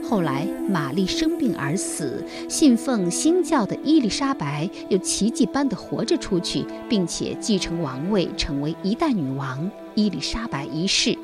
[0.08, 11.14] 后来玛丽生病而死，信奉新教的伊丽莎白又奇迹般的活着出去，并且继承王位，成为一代女王伊丽莎白一世。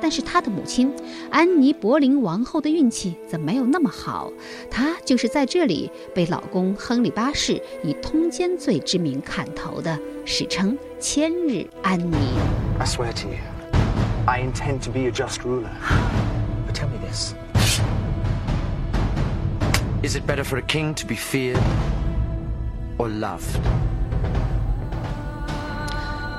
[0.00, 0.92] 但是她的母亲
[1.30, 4.32] 安妮·柏林王后的运气则没有那么好，
[4.68, 12.16] 她就是在这里被老公亨利八世以通奸罪之名砍头的，史称“千日安妮”。
[12.80, 13.38] I swear to you,
[14.26, 15.70] I intend to be a just ruler.
[16.74, 17.34] Tell me this:
[20.04, 21.60] Is it better for a king to be feared
[22.98, 23.54] or loved?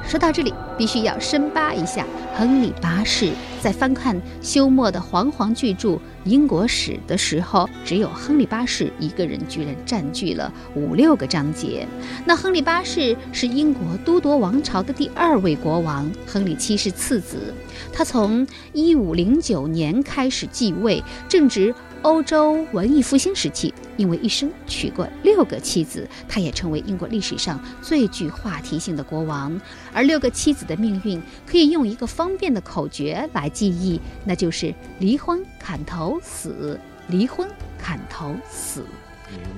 [0.06, 3.32] 说到这里，必须要深扒一下亨利八世。
[3.62, 5.91] 在翻看休谟的煌煌巨著
[6.26, 11.88] 《英国史》的时候，只有亨利八世一个人居然占据了五六个章节。
[12.26, 17.54] 那亨利八世是英国都铎王朝的第二位国王，亨利七世次子。
[17.93, 21.73] 他从一五零九年开始继位，正值
[22.04, 23.74] 欧洲文艺复兴时期。
[23.96, 29.60] 因为一生娶过六个妻子，他也成为英国历史上最具话题性的国王。
[29.94, 36.76] 而六个妻子的命运可以用一个方便的口诀来记忆，那就是离婚、砍头、死；
[37.08, 38.84] 离婚、砍头、死。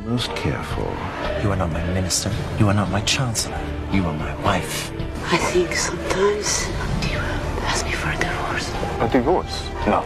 [0.05, 0.91] Most careful.
[1.41, 2.29] You are not my minister.
[2.59, 3.57] You are not my chancellor.
[3.93, 4.91] You are my wife.
[5.31, 6.67] I think sometimes
[7.09, 7.19] you
[7.65, 8.67] ask me for a divorce.
[8.99, 9.63] A divorce?
[9.87, 10.03] No.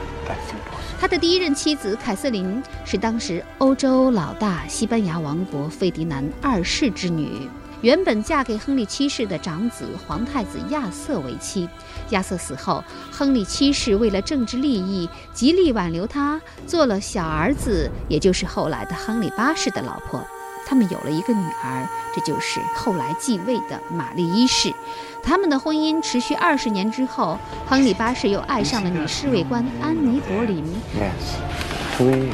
[0.99, 7.47] 他的第一任妻子凯瑟琳是当时欧洲老大西班牙王国费迪南二世之女，
[7.79, 11.69] 原本嫁给亨利七世的长子皇太子亚瑟为妻。
[12.09, 20.21] 亚瑟死后，亨利七世为了政治利益，极力挽留他，做了小儿子，也就是后来的亨利八世的老婆。
[20.67, 24.73] 他们有了一个女儿，这就是后来继位的玛丽一世。
[25.22, 30.64] 他们的婚姻持续二十年之后，亨利八世又爱上了女侍卫官安妮·柏林。
[30.94, 31.38] Yes,
[31.98, 32.29] we.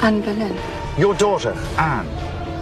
[0.00, 0.52] Anne Boleyn.
[0.98, 2.06] Your daughter, Anne.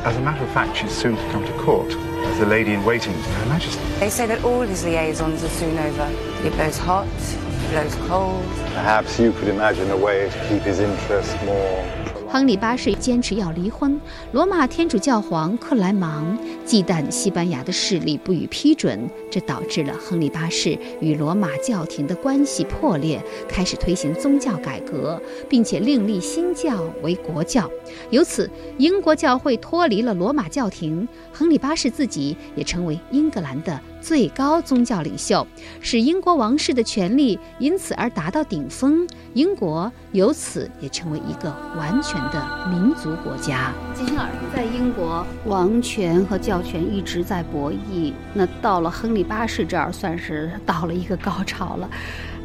[0.05, 1.97] As a matter of fact, she's soon to come to court
[2.27, 3.81] as the lady in waiting to Her Majesty.
[3.99, 6.09] They say that all his liaisons are soon over.
[6.43, 8.45] He blows hot, he blows cold.
[8.75, 11.85] Perhaps you could imagine a way to keep his interest more
[12.32, 14.00] 亨利八世坚持要离婚，
[14.34, 27.68] 罗马天主教皇克莱芒忌惮西班牙的势力不予批准，这导致了亨利八世与罗马教廷的关系破裂，开始推行宗教改革，并且另立新教为国教，
[28.12, 33.82] 由此英国教会脱离了罗马教廷，亨利八世自己也成为英格兰的。
[34.02, 35.46] 最高宗教领袖，
[35.82, 43.72] 使英国王室的权力因此而达到顶峰，英国由此也成为一个完全的民族国家。
[43.94, 51.90] 金星儿在英国，王权和教权一直在博弈，那到了亨利八世这儿，算是到了一个高潮了。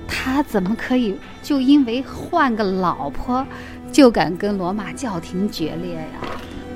[0.07, 3.47] 他怎么可以就因为换个老婆，
[3.91, 6.29] 就敢跟罗马教廷决裂呀？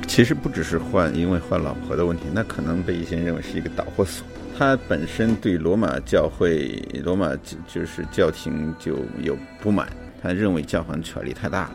[0.06, 4.26] 其实不只是换，因为换老婆的问题，那可能被一些人认为是一个导火索。
[4.58, 7.30] 他本身对罗马教会、罗马
[7.68, 9.88] 就是教廷就有不满，
[10.20, 11.74] 他认为教皇权力太大了。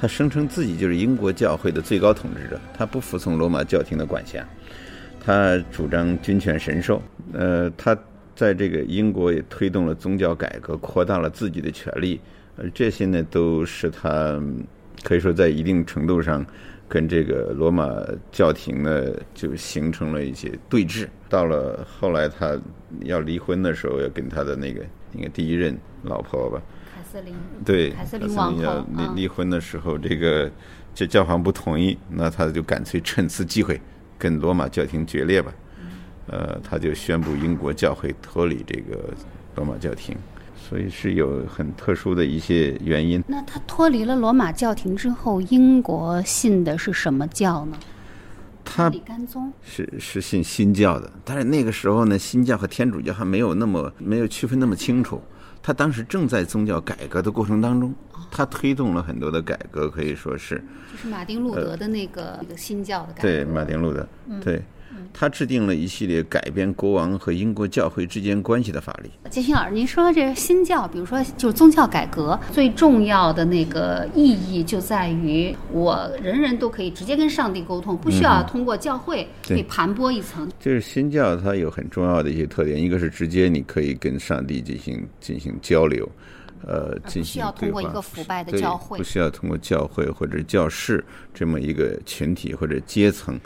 [0.00, 4.42] 他声称自己就是英国教会的最高统治者，他不服从罗马教廷的管辖，
[5.20, 7.02] 他主张君权神授。
[7.34, 7.94] 呃，他
[8.34, 12.18] 在这个英国也推动了宗教改革，扩大了自己的权利，
[12.56, 14.42] 而这些呢，都是他
[15.02, 16.42] 可以说在一定程度上。
[16.88, 17.88] 跟这个罗马
[18.30, 21.08] 教廷呢，就形成了一些对峙。
[21.28, 22.58] 到了后来，他
[23.00, 26.62] 要离婚的时候，要跟他的那个应该第一任老婆吧，
[26.94, 30.50] 凯瑟琳，对，凯瑟琳要离离婚的时候，这个
[30.94, 33.80] 这教皇不同意，那他就干脆趁此机会
[34.18, 35.52] 跟罗马教廷决裂吧。
[36.26, 39.12] 呃，他就宣布英国教会脱离这个
[39.56, 40.16] 罗马教廷。
[40.56, 43.22] 所以是有很特殊的一些原因。
[43.26, 47.76] 那他脱离了罗马教廷之后，英国信的是什么教呢？
[48.64, 55.20] 他里甘宗是是信新教的，但是那个时候呢，新教和天主教还没有那么没有区分那么清楚。
[55.62, 57.94] 他当时正在宗教改革的过程当中，
[58.30, 63.28] 他推动了很多的改革，可以说是就是马丁路德的那个那个新教的改革。
[63.28, 64.06] 对，马丁路德，
[64.42, 64.62] 对。
[65.12, 69.10] 他制定了一系列改变国王和英国教会之间关系的法律。
[69.30, 80.50] 金星老师，您说这个新教，比如说就是宗教改革，最重要的那个意义就在于我人人都可以直接跟上帝沟通，不需要通过教会去盘剥一层。
[80.58, 86.08] 就是新教它有很重要的一些特点，一个是直接你可以跟上帝进行进行交流。
[86.66, 91.04] 呃，进行需要通过一个腐败的教会，不需要通过教会或者教士
[91.34, 93.38] 这么一个群体或者阶层，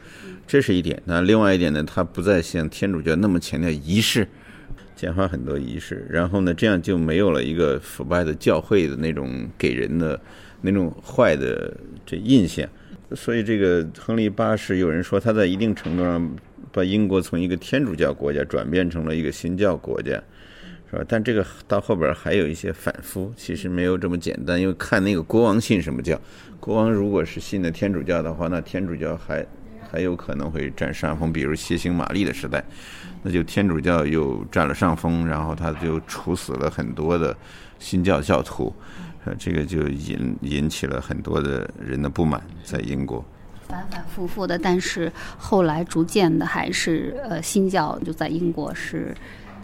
[0.47, 1.03] 这是一点。
[1.05, 4.29] 那另外一点呢，他不再像天主教那么强调仪式，
[4.95, 10.21] 简化很多仪式，然后呢，这样就没有了一个腐败的教会的那种给人的
[10.61, 12.69] 那种坏的这印象。
[13.16, 16.37] 所以，这个亨利八世有人说他在一定程度上
[16.71, 20.23] 把英国从一个天主教国家转变成了一个新教国家。
[20.91, 21.05] 是吧？
[21.07, 24.59] 但这个到后边还有一些反复，其实没有这么简单。
[24.59, 26.18] 因为看那个国王信什么教，
[26.59, 29.45] 国王如果是信的天主教的话，那天主教还
[29.91, 31.30] 还有可能会占上风。
[31.30, 32.64] 比如楔形玛丽的时代，
[33.22, 37.36] 那就天主教又占了上风，然后他就处死了很多的
[37.78, 38.74] 新教教徒，
[39.26, 43.22] 呃，这个就引引起了很多的人的不满，在英国
[43.66, 44.59] 反反复复的。
[44.59, 49.14] 但是后来逐渐的还是呃新教就在英国是。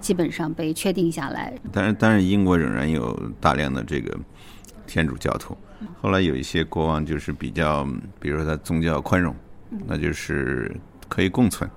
[0.04, 4.14] 基本上被确定下来，但是，但是英国仍然有大量的这个
[4.86, 5.56] 天主教徒。
[6.02, 7.88] 后来有一些国王就是比较，
[8.20, 9.34] 比如说他宗教宽容，
[9.86, 10.76] 那就是
[11.08, 11.68] 可以共存。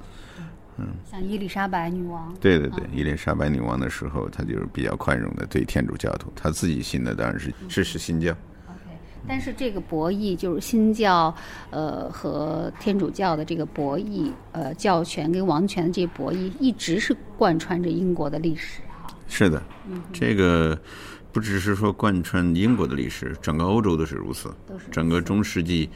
[0.78, 2.36] 嗯，像伊丽莎白女王。
[2.42, 8.36] 对对对，伊丽莎白女王的时候，她就是比较宽容的对天主教徒，她自己信的当然是支持新教。
[9.28, 11.34] 但是这个博弈就是新教，
[11.70, 18.82] 呃和天主教的这个博弈，呃教权跟王权的这博弈，一直是贯穿着英国的历史。
[19.28, 19.62] 是的，
[20.14, 20.80] 这个
[21.34, 24.50] 不只是说贯穿英国的历史，整个欧洲都是如此。
[24.90, 25.90] 整个中世纪，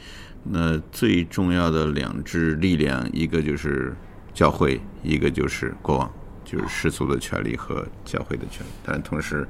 [0.44, 3.96] 那最重要的两支力量，一个就是
[4.34, 6.10] 教会，一个就是国王，
[6.44, 8.70] 就是世俗的权利和教会的权利。
[8.84, 9.48] 但同时，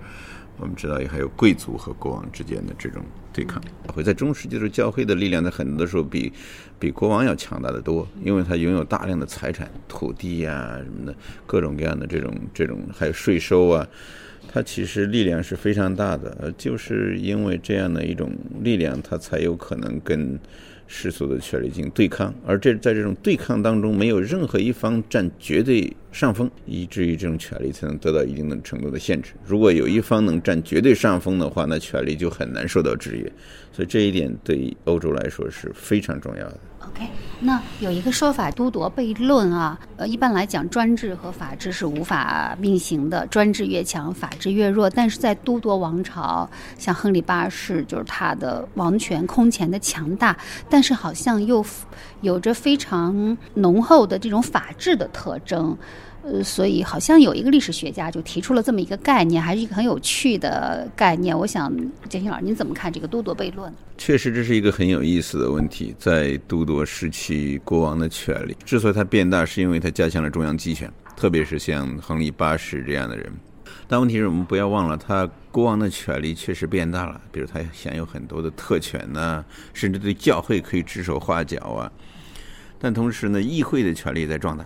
[0.63, 3.03] 我们知道也还有贵族和国王之间的这种。
[3.35, 6.31] 对抗会在中世纪的时候，教会的力量在很多时候比
[6.79, 11.15] 比国王要强大的多，因为他拥有大量的财产、土地呀什么的，
[11.47, 13.89] 各种各样的这种这种还有税收啊，
[14.53, 16.53] 他其实力量是非常大的。
[16.59, 18.31] 就是因为这样的一种
[18.63, 20.39] 力量，他才有可能跟。
[20.95, 29.33] 世俗的权力进行对抗，而这在这种对抗当中，没有任何一方占绝对上风，以至于这种权力才能得到一定的程度的限制。
[29.47, 33.33] 如果有一方能占绝对上风的话，那权力就很难受到制约。
[33.73, 36.61] 所以这一点对欧洲来说是非常重要的。
[36.89, 37.09] OK，
[37.41, 39.79] 那有一个说法，都铎悖论啊。
[39.97, 44.91] 呃，一般来讲，专制和法治是无法并行的，专制越强，法治越弱。
[44.91, 50.37] 但是在都铎王朝，像亨利八世，就是他的王权空前的强大，
[50.69, 51.65] 但是好像又
[52.21, 55.77] 有着非常浓厚的这种法治的特征。
[56.25, 61.37] 呃，所以好像有一个历史学家就提出了这么一个概念，还是一个很有趣的概念。
[61.37, 61.69] 我想，
[62.09, 63.73] 建新老师，您怎么看这个都铎悖论？
[63.99, 65.93] 确实，这是一个很有意思的问题。
[65.99, 73.33] 在都铎时期，国王的权力之所以他变大，是因为他加强了中央集权，特别是像亨利八世这样的人。
[73.89, 79.45] 但问题是我们不要忘了，他国王的权力确实变大了，比如他享有很多的特权呐，
[79.75, 81.91] 甚至对教会可以指手画脚啊。
[82.79, 84.65] 但同时呢，议会的权力在壮大。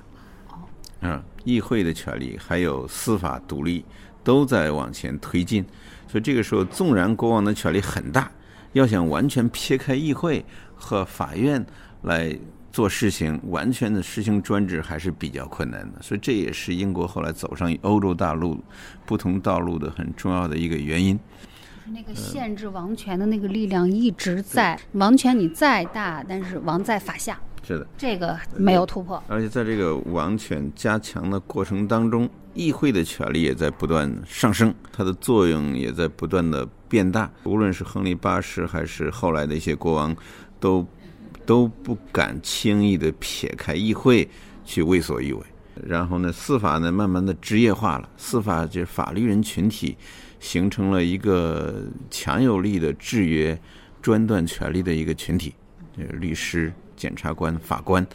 [1.00, 3.84] 啊，议会的权利还有司法独立
[4.24, 5.64] 都在往前推进，
[6.08, 8.30] 所以这个时候，纵然国王的权力很大，
[8.72, 10.44] 要想完全撇开议会
[10.74, 11.64] 和法院
[12.02, 12.36] 来
[12.72, 16.02] 做事情，完全的实行专制还是比较困难的。
[16.02, 18.62] 所以这也是英国后来走上欧洲大陆
[19.04, 21.18] 不同道路的很重要的一个原因。
[21.86, 27.38] 那个限制王权的那个力量一直在，王权你再大，但是王在法下。
[27.66, 29.20] 是的，这个没有突破。
[29.26, 37.28] 而且在这个王权加强的过程当中，议会的权力也在不断上升，它的作用也在不断的变大。
[37.42, 40.14] 无论是亨利八世还是后来的一些国王，
[40.60, 40.86] 都
[41.44, 44.28] 都不敢轻易的撇开议会
[44.64, 45.42] 去为所欲为。
[45.84, 49.96] 然后呢，司法呢慢慢的职业化了，司法就是法律人群体
[50.38, 53.60] 形成了一个强有力的制约
[54.00, 55.52] 专断权力的一个群体，
[55.96, 56.72] 律师。
[56.96, 58.06] 检察官、法官，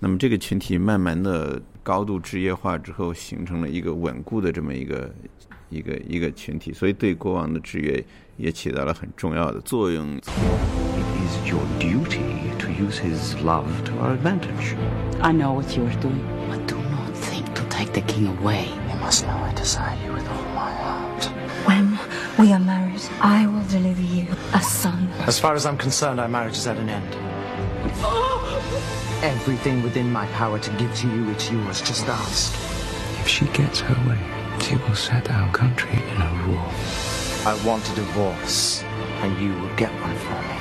[0.00, 5.14] 那么这个群体慢慢的高度职业化之后，形成了一个稳固的这么一个
[5.70, 8.04] 一个一个群体，所以对国王的制约
[8.36, 10.16] 也起到了很重要的作用。
[10.18, 10.22] It
[11.28, 14.76] is your duty to use his love to our advantage.
[15.20, 18.66] I know what you are doing, but do not think to take the king away.
[18.88, 21.30] You must know I desire you with all my heart.
[21.66, 21.98] When
[22.38, 25.08] we are married, I will deliver you a son.
[25.26, 27.16] As far as I'm concerned, our marriage is at an end.
[29.22, 31.30] Everything within my power to give to you.
[31.30, 31.80] It's yours.
[31.80, 32.52] Just ask.
[33.20, 34.18] If she gets her way,
[34.60, 36.64] she will set our country in a war.
[37.46, 38.82] I want a divorce,
[39.22, 40.56] and you will get one for me.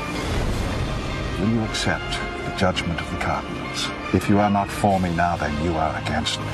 [1.40, 2.12] Will you accept
[2.46, 3.90] the judgment of the cardinals?
[4.14, 6.48] If you are not for me now, then you are against me.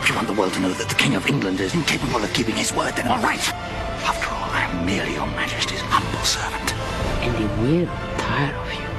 [0.00, 2.32] If you want the world to know that the King of England is incapable of
[2.32, 3.46] keeping his word, then all right.
[4.02, 6.74] After all, I am merely your Majesty's humble servant.
[7.22, 7.86] And he will
[8.16, 8.89] tire of you, as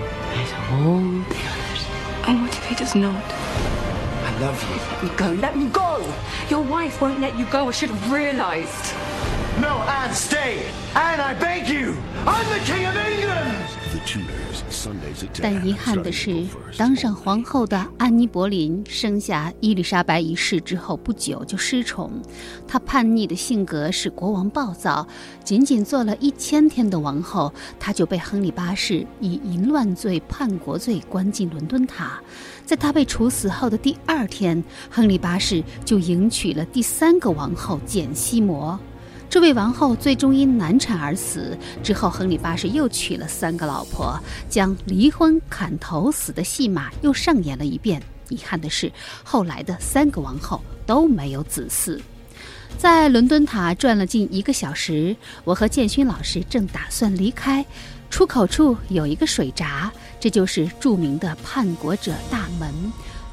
[0.72, 1.86] all the others.
[2.28, 3.24] And what if he does not?
[4.24, 4.78] I love you.
[4.91, 6.13] Let me go, let me go!
[6.49, 8.93] Your wife won't let you go, I should have realized.
[9.59, 10.65] No, Anne, stay!
[10.95, 11.97] Anne, I beg you!
[12.26, 13.80] I'm the King of England!
[15.41, 16.43] 但遗憾的是，
[16.77, 22.11] 当上皇后的安妮·博林生下伊丽莎白一世之后不久就失宠。
[22.67, 25.07] 她叛逆的性格使国王暴躁，
[25.43, 32.19] 仅仅做了一千天的王后，她就被亨利八世以淫乱罪、叛国罪关进伦敦塔。
[32.65, 38.79] 在她被处死后的第二天，亨利八世就迎娶了第三个王后简西摩。
[39.32, 41.57] 这位王后最终因难产而死。
[41.82, 44.19] 之后，亨利八世又娶了三个老婆，
[44.49, 48.03] 将离婚砍头死的戏码又上演了一遍。
[48.27, 48.91] 遗憾的是，
[49.23, 51.97] 后来的三个王后都没有子嗣。
[52.77, 55.15] 在伦敦塔转了近一个小时，
[55.45, 57.65] 我和建勋老师正打算离开，
[58.09, 62.69] 出口处有一个水闸，这就是著名的叛国者大门。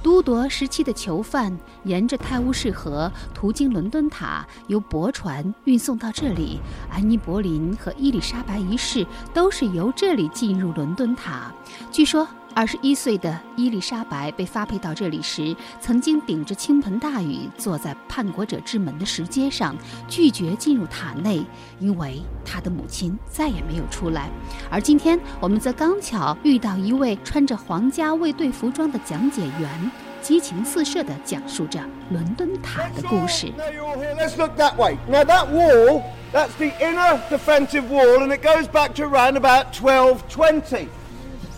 [0.02, 6.60] 都铎时期的囚犯沿着泰晤士河途经伦敦塔，由驳船运送到这里。
[6.90, 11.52] 安妮·博林和伊丽莎白一世都是由这里进入伦敦塔。
[11.90, 12.26] 据说，
[12.58, 19.76] 二十一岁的伊丽莎白被发配到这里时，曾经顶着倾盆大雨坐在叛国者之门的石阶上，
[20.08, 21.40] 拒绝进入塔内，
[21.78, 24.28] 因为她的母亲再也没有出来。
[24.68, 31.78] 而今天，我们则刚巧遇到一位穿着皇家卫队服装的讲解员，激情四射地讲述着
[32.10, 33.52] 伦敦塔的故事。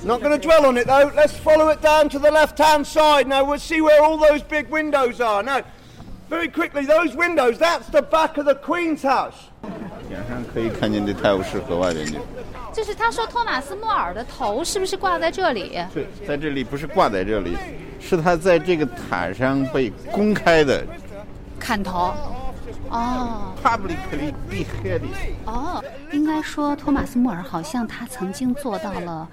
[0.03, 1.11] Not going to dwell on it though.
[1.15, 3.27] Let's follow it down to the left-hand side.
[3.27, 5.41] Now we'll see where all those big windows are.
[5.41, 5.61] Now,
[6.29, 9.49] very quickly, those windows, that's the back of the Queen's house.
[10.09, 12.19] 远上可以看见这泰晤士河外边去。
[12.71, 15.79] 就是他说托马斯莫尔的头是不是挂在这里？
[15.93, 17.57] 对，在这里不是挂在这里，
[17.99, 20.85] 是他在这个塔上被公开的
[21.59, 22.13] 砍头。
[22.88, 25.02] 哦 publicly beheaded。
[25.44, 29.28] 哦，应该说托马斯·穆尔好像他曾经做到了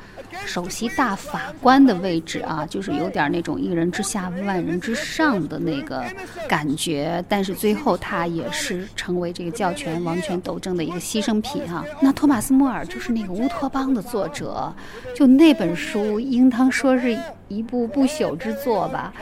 [0.46, 6.04] 首席大法官的位置啊，就是有点那种一人之下万人之上的那个
[6.48, 7.24] 感觉。
[7.30, 11.84] 但是最后他也是成为这个教权王权斗争的一个牺牲品啊。
[12.02, 14.74] 那托马斯·穆尔就是那个乌托邦的作者，
[15.16, 17.18] 就那本书应当说是
[17.48, 19.14] 一部不朽之作吧。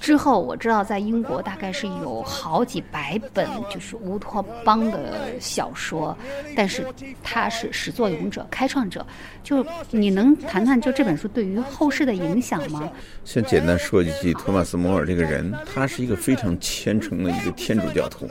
[0.00, 6.16] 之后我知道在英国大概是有好几百本就是乌托邦的小说，
[6.56, 6.86] 但是
[7.22, 9.06] 他是始作俑者、开创者。
[9.42, 12.90] 就你能谈谈就这本书对于后世的影响吗？
[13.24, 18.28] 先简单说几句托马斯·摩尔这个人，他是一个非常虔诚的一个天主教徒，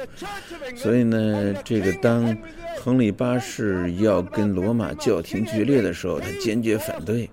[0.76, 2.36] 所以呢，这个当
[2.82, 7.30] 亨利八世要跟罗马教廷决裂的时候，他坚决反对。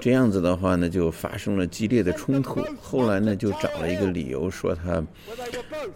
[0.00, 2.64] 这样子的话呢，就发生了激烈的冲突。
[2.80, 5.02] 后来呢，就找了一个理由说他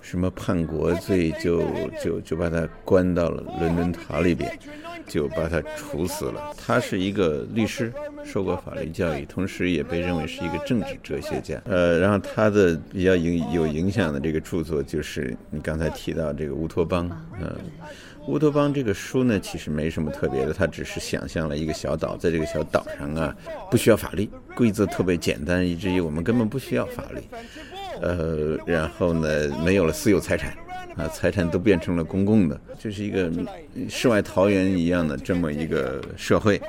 [0.00, 1.64] 什么叛国罪，就
[2.02, 4.58] 就就把他关到了伦敦塔里边，
[5.06, 6.54] 就把他处死了。
[6.56, 7.92] 他是一个律师，
[8.24, 11.60] 受过法律教育，同时也被认为是一个政治哲学家。
[11.66, 17.08] 呃，然后他的比较影有影响的这个著作就是你刚才提到这个《乌托邦》。
[17.40, 17.46] 嗯，
[18.28, 23.34] 《乌托邦》这个书呢，其实没什么特别的，它只是想象了一个小岛，在这个小岛上啊，
[23.70, 27.20] 不需要法律，规则特别简单，以至于我们根本不需要法律。
[28.00, 29.28] 呃，然后呢，
[29.64, 30.56] 没有了私有财产，
[30.96, 33.30] 啊，财产都变成了公共的，就是一个
[33.88, 36.60] 世外桃源一样的这么一个社会。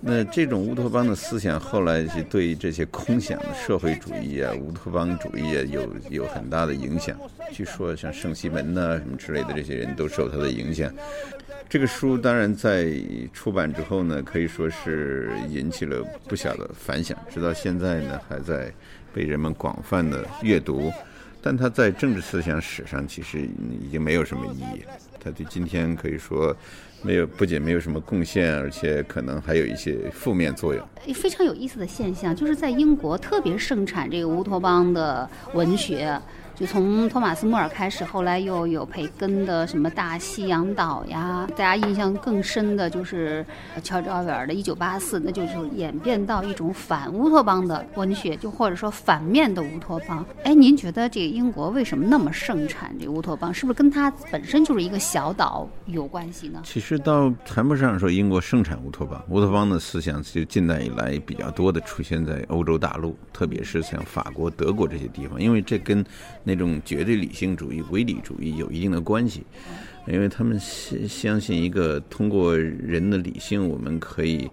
[0.00, 7.16] 那这种乌托邦的思想，后来是对这些空想的社会主义啊、乌托邦主义啊，有有很大的影响。
[7.52, 10.92] 据说像圣西门呐、什么之类的这些人都受他的影响。
[11.68, 12.92] 这个书当然在
[13.32, 18.72] 出版之后呢，可以说是引起了不小的反响，直到现在呢还在
[19.12, 20.90] 被人们广泛的阅读。
[21.40, 23.40] 但它在政治思想史上其实
[23.80, 24.92] 已经没有什么意义了。
[25.20, 26.54] 他对今天可以说
[27.02, 30.84] 没有，不仅没有什么贡献，而且可能还有一些负面作用。
[31.14, 36.20] 非常有意思的现象，就是在英国特别盛产这个乌托邦的文学。
[36.58, 43.46] 就从托马斯·莫尔开始，后来又有培根的什么《大西洋岛》呀，大家印象更深的就是
[43.80, 50.26] 乔治·奥威尔的《一九八四》，那就是演变到一种反乌托邦的文学，就或者说反面的乌托邦。
[50.42, 53.54] 哎，您觉得这个英国为什么那么盛产这乌托邦？
[53.54, 56.60] 是不是跟它本身就是一个小岛有关系呢？
[56.64, 66.04] 其实倒谈不上说英国盛产乌托邦，乌托邦的思想就近代以来比较多的出现在欧洲大陆，特别是像法国、德国这些地方，因为这跟
[66.48, 69.44] 那种绝对理性主义、唯理主义有一定的关系，
[70.06, 74.50] 因为他们相相信一个通过人的理性，我们可以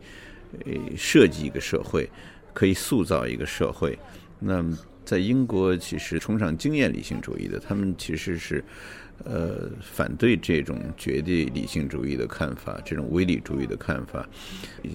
[0.66, 2.10] 呃设计一个社会，
[2.54, 3.98] 可以塑造一个社会。
[4.40, 4.62] 那
[5.06, 8.62] 在英国，其实崇尚经验理性主义的，他们其实是。
[9.24, 14.28] 呃，反对这种绝对理性主义的看法，这种唯理主义的看法。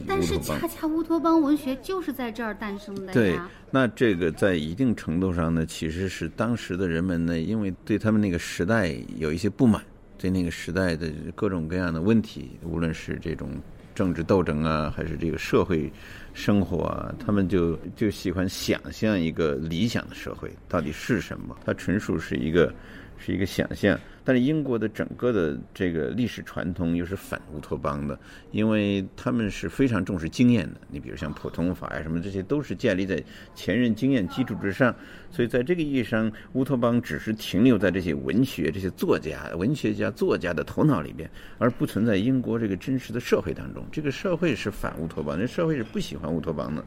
[0.06, 3.38] 但是恰恰乌托邦文学就是在这儿诞生的对，
[3.70, 9.82] 那这个在一定程度上呢，其实是当时的人们呢，因为对他们那个时代有一些不满，
[10.18, 13.50] 对那个时代的各种各样的问题，无论是这种
[13.94, 15.90] 政治斗争啊，还是这个社会
[16.32, 21.56] 生活啊，他们就就喜欢想象一个理想的社会到底是什么。
[21.64, 22.72] 它纯属是一个
[23.20, 23.98] 是一个想象。
[24.24, 28.18] 但是英国的整个的这个历史传统又是反乌托邦的，
[28.52, 30.80] 因为他们是非常重视经验的。
[30.88, 33.22] 你比如像普通法呀什么，这些都是建立在
[33.54, 34.94] 前人经验基础之上。
[35.32, 43.84] 所以在这个意义上，乌托邦只是停留在这些文学、这些作家、文学家、作家的头脑里边，而不存在英国这个真实的社会当中。
[43.92, 46.84] 这个社会是反乌托邦，那社会是不喜欢乌托邦的。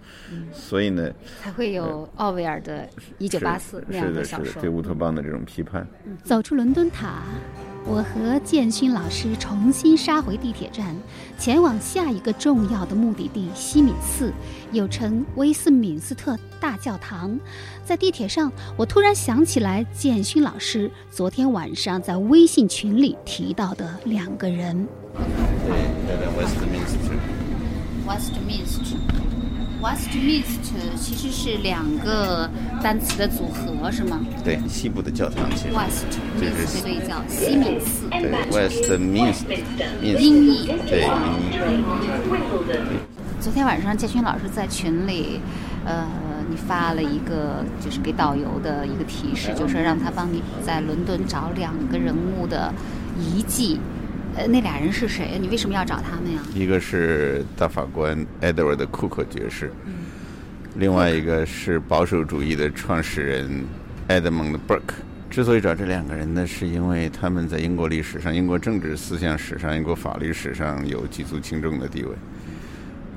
[0.51, 1.09] 所以呢，
[1.41, 2.86] 才会有奥威尔的
[3.17, 5.88] 《一九八四》那样的小说，对乌托邦的这种批判。
[6.23, 7.22] 走出伦敦塔。
[7.86, 10.95] 我和建勋老师重新杀回地铁站，
[11.38, 14.32] 前往下一个重要的目的地西敏寺，
[14.71, 17.38] 又称威斯敏斯特大教堂。
[17.84, 24.88] 在地铁上，我突然想起来建勋老师昨天晚上在微信群里提到的两个人。
[26.38, 26.65] 威斯
[28.47, 28.63] 敏
[29.84, 32.49] Westminster 其实是两个
[32.81, 34.21] 单词的组合，是吗？
[34.41, 35.43] 对，西部的教堂。
[35.73, 36.05] West，
[36.39, 38.07] 就是所以叫西敏寺。
[38.09, 39.61] 对，Westminster。
[40.01, 40.67] 音译。
[40.88, 41.09] 对，
[43.41, 45.41] 昨天晚上建勋老师在群里，
[45.84, 46.07] 呃，
[46.49, 52.73] 你发了一个就是给导游的一个提示，就是让他帮你在伦敦找两个人物的
[53.19, 53.81] 遗迹。
[54.36, 55.38] 呃，那俩人是谁？
[55.39, 56.41] 你为什么要找他们呀？
[56.55, 59.71] 一个是大法官 Edward 库克爵士，
[60.75, 63.63] 另外一个是保守主义的创始人
[64.07, 64.95] Edmund Burke。
[65.29, 72.09] 之所以找这两个人呢，是因为他们在英国历史上、英国政治思想史上、英国法律史上有举足轻重的地位。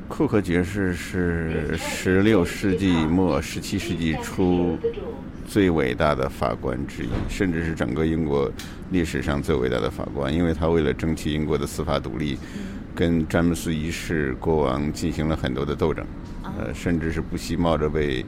[0.09, 4.79] 库克爵士是十六世纪末、十七世纪初
[5.47, 8.51] 最伟大的法官之一，甚至是整个英国
[8.91, 12.39] 历史上最伟大的法官，因为他为了争取英国的司法独立，
[12.95, 16.07] 跟詹姆斯一世国王进行了很多的斗争，
[16.45, 18.25] 呃，甚至是不惜冒着被。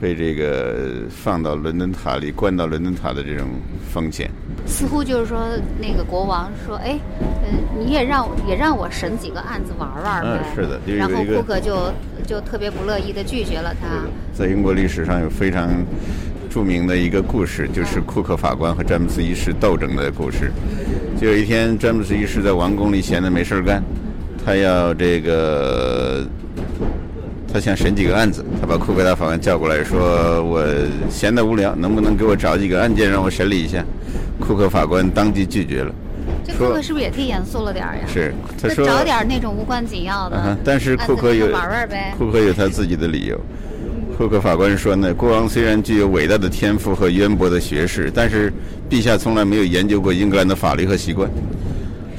[0.00, 3.46] 被这个放到伦敦塔里，关到伦敦塔的这种
[3.92, 4.30] 风险，
[4.66, 5.38] 似乎就是说，
[5.78, 10.80] 那个国王说：“哎，嗯，你也让也让我审几个案子玩玩呗。”嗯，是的。
[10.96, 11.92] 然后库克就
[12.26, 13.88] 就特别不乐意的拒绝了他。
[14.32, 15.68] 在英国历史上有非常
[16.48, 20.50] 著名的一个故事，就是库克法官和詹姆斯一世斗争的故事。
[21.20, 23.82] 就有一天，詹姆斯一世在王宫里闲的没事干，
[24.46, 26.26] 他要这个。
[27.52, 30.64] 他想审几个案子，他把库克大法官叫过来说：“我
[31.10, 33.84] 闲得无聊，能不能给我找几个案件让我审理一下？”
[34.38, 35.92] 库克法官当即拒绝了。
[36.46, 38.02] 这库克是不是也忒严肃了点儿呀？
[38.06, 40.56] 是，他说找点那种无关紧要的。
[40.64, 41.48] 但是库克有。
[42.16, 43.38] 库克有他自己的理由。
[44.16, 48.52] 库克法官说呢：“国王虽然具有伟大的天赋和渊博的学识，但是
[48.88, 51.28] 陛下从来没有研究过英格兰的法律和习惯。”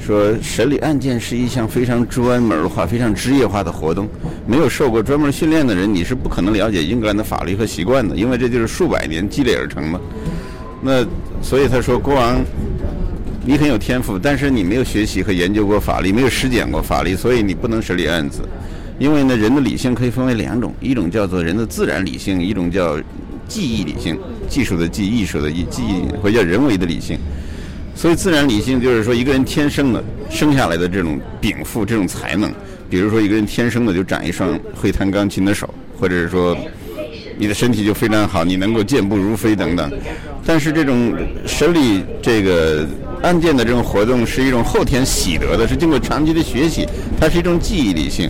[0.04, 4.08] 说审理案件是一项非常专门化、非常职业化的活动，
[4.48, 10.00] 没有受过专门训练的人，你是不可能了解英格兰的法律和习惯的，因为这就是数百年积累而成的。
[10.82, 11.06] 那
[11.40, 12.44] 所以他说，国王，
[13.46, 18.40] 你很有天赋，但是你没有学习和研究过法律，没有实践过法律，所以你不能审理案子。
[18.98, 22.98] 因为呢，人的理性可以分为两种，一种叫做人的自然理性，一种叫
[23.46, 27.16] 记忆理性，技术的技，艺术的艺，记忆或者叫人为的理性。
[27.94, 32.52] 所以，自然理性就是说，一个人天生的生下来的这种禀赋、这种才能，
[32.90, 36.56] 比如说一个人天生的就长一双会弹钢琴的手，或者是说
[37.38, 39.90] 你的身体就非常好，你能够健步如飞等等。
[40.44, 41.14] 但是这种
[41.46, 42.84] 审理这个
[43.22, 46.86] 案件的这种活动是一种后天习得的，是经过长期的学习，
[47.20, 48.28] 它是一种记忆理性。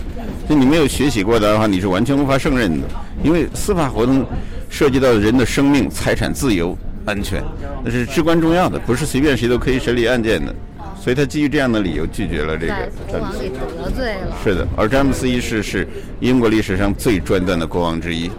[0.48, 2.86] 就你没有学习过的话，你是完全无法胜任的，
[3.22, 4.26] 因为司法活动
[4.68, 7.42] 涉及到人的生命、财产、自由、安全，
[7.84, 10.54] 那是至关重要的，不是随便谁都可以审理案件的。
[11.00, 12.74] 所以他基于这样的理由拒绝了这个
[13.10, 13.38] 詹姆斯。
[13.40, 14.36] 得罪了。
[14.44, 15.86] 是的，而詹姆斯一世是
[16.20, 18.30] 英国历史上最专断的国王之一。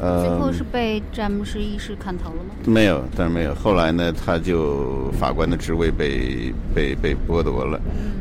[0.00, 2.54] 呃，最后是被詹姆斯一世砍头了吗？
[2.66, 3.54] 没有，但是没有。
[3.54, 7.80] 后来呢，他就法官的职位被被被剥夺了。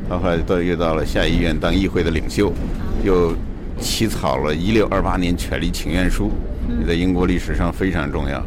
[0.09, 2.51] 他后来到又到了下议院当议会的领袖，
[3.03, 3.35] 又
[3.79, 6.31] 起草了一六二八年权利请愿书，
[6.87, 8.43] 在英国历史上非常重要。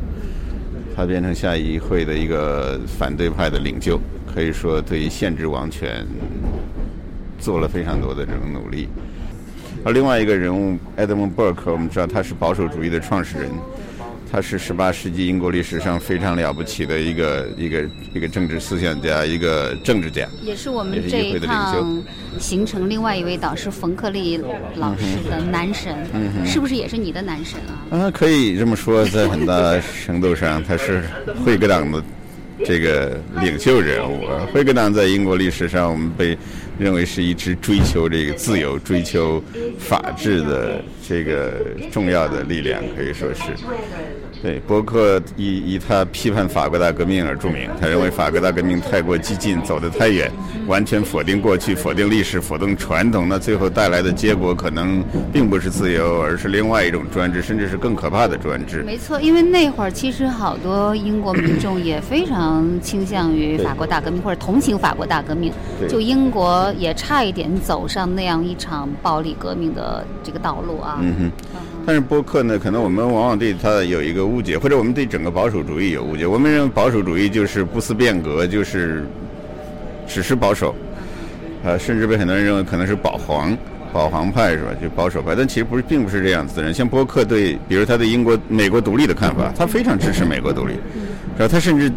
[0.96, 4.00] 他变成下议会的一个反对派的领袖。
[4.34, 6.06] 可以说，对限制王权
[7.38, 8.88] 做了非常多的这种努力。
[9.84, 13.50] 而另外一个人物 Edmund Burke，，我们知道他是保守主义的创始人，
[14.30, 22.02] 他是十八世纪英国历史上非常了不起的一个一个一个政治思想家，一个政治家，也是我们这一趟
[22.38, 24.40] 行程另外一位导师冯克利
[24.74, 25.94] 老师的男神，
[26.44, 27.58] 是不是也是你的男神
[27.90, 27.98] 啊？
[27.98, 31.02] 啊，可以这么说，在很大程度上，他是
[31.44, 32.02] 辉格党的。
[32.64, 36.34] 这个领袖人物，辉格党在英国历史上，我们被
[36.78, 39.44] 认为是一支追求这个自由、追求
[39.78, 43.42] 法治的这个重要的力量，可以说是。
[44.42, 47.68] 对，伯克以以他批判法国大革命而著名。
[47.80, 50.30] 他认为法国大革命太过激进，走得太远，
[50.66, 53.28] 完全否定过去，否定历史，否定传统。
[53.28, 58.82] 那最后带来的结果可能并不是自由，而是另外一种专制，甚至是更可怕的专制。
[58.82, 65.52] 没错，因为那会儿其实好多英国民众也非常倾向于法国大革命，或者同情法国大革命。
[65.88, 70.98] 就英国也差一点走上那样一场暴力革命的这个道路啊。
[71.00, 71.32] 嗯哼。
[71.86, 76.26] 但是波克呢，可能我们往往对他有一个误解，或者我们对整个保守主义有误解。
[76.26, 79.06] 我们认为保守主义就是不思变革，就是
[80.08, 80.74] 只是保守，
[81.62, 83.56] 呃，甚至被很多人认为可能是保皇、
[83.92, 84.70] 保皇派是吧？
[84.82, 85.36] 就保守派。
[85.36, 86.74] 但其实不是，并不是这样子的人。
[86.74, 90.72] 像波克对，比如他对英国、美国独立的看法，他非常支持美国独立，
[91.38, 91.88] 然后他甚至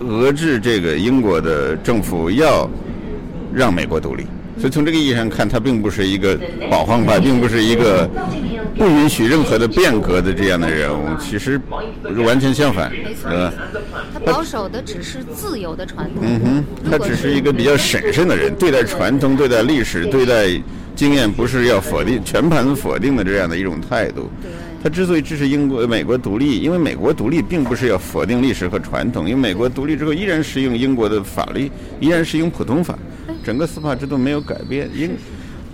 [0.00, 2.70] 遏制这个英国的政府要
[3.52, 4.24] 让美国独立。
[4.56, 6.38] 所以从这个意义上看，他并不是一个
[6.70, 8.08] 保皇派，并不是一个。
[8.76, 11.60] 不允许任何的变革的这样的人物，其实
[12.24, 13.52] 完全相反，对吧？
[14.12, 16.22] 他保守的只是自由的传统。
[16.22, 20.48] 嗯哼，他只是一个比较审慎的人，对待传统、对待历史、对待
[20.96, 24.30] 经验，不是要否定、全盘否定的这样的一种态度。
[24.82, 31.70] 他之所以支持英国、美国独立，因为美国独立并不是要否定历史和传统，因为美国独立之后依然适用英国的法律，
[32.00, 32.98] 依然适用普通法，
[33.44, 34.90] 整个司法制度没有改变。
[34.92, 35.10] 英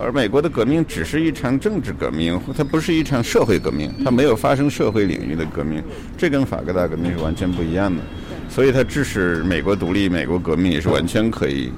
[0.01, 5.83] 而美国的革命只是一场政治革命，它不是一场社会革命，它没有发生社会领域的革命，
[6.17, 8.01] 这跟法国大革命是完全不一样的。
[8.49, 11.71] 所以，它致使美国独立、美国革命也是完全可以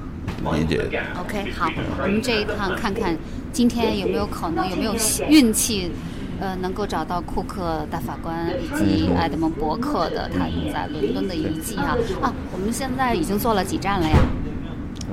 [0.54, 0.84] 理解的。
[1.20, 1.68] OK，好，
[2.00, 3.18] 我们这一趟看看
[3.52, 4.94] 今天有没有可能，有没有
[5.28, 5.92] 运气，
[6.40, 11.98] 呃，能够找到库克大法官以及埃德蒙·伯克的他在伦敦的遗迹哈。
[12.22, 14.16] 啊，我们现在已经坐了几站了呀？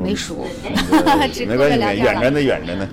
[0.02, 0.46] 没数，
[1.46, 2.88] 没关系， 远着呢，远着呢。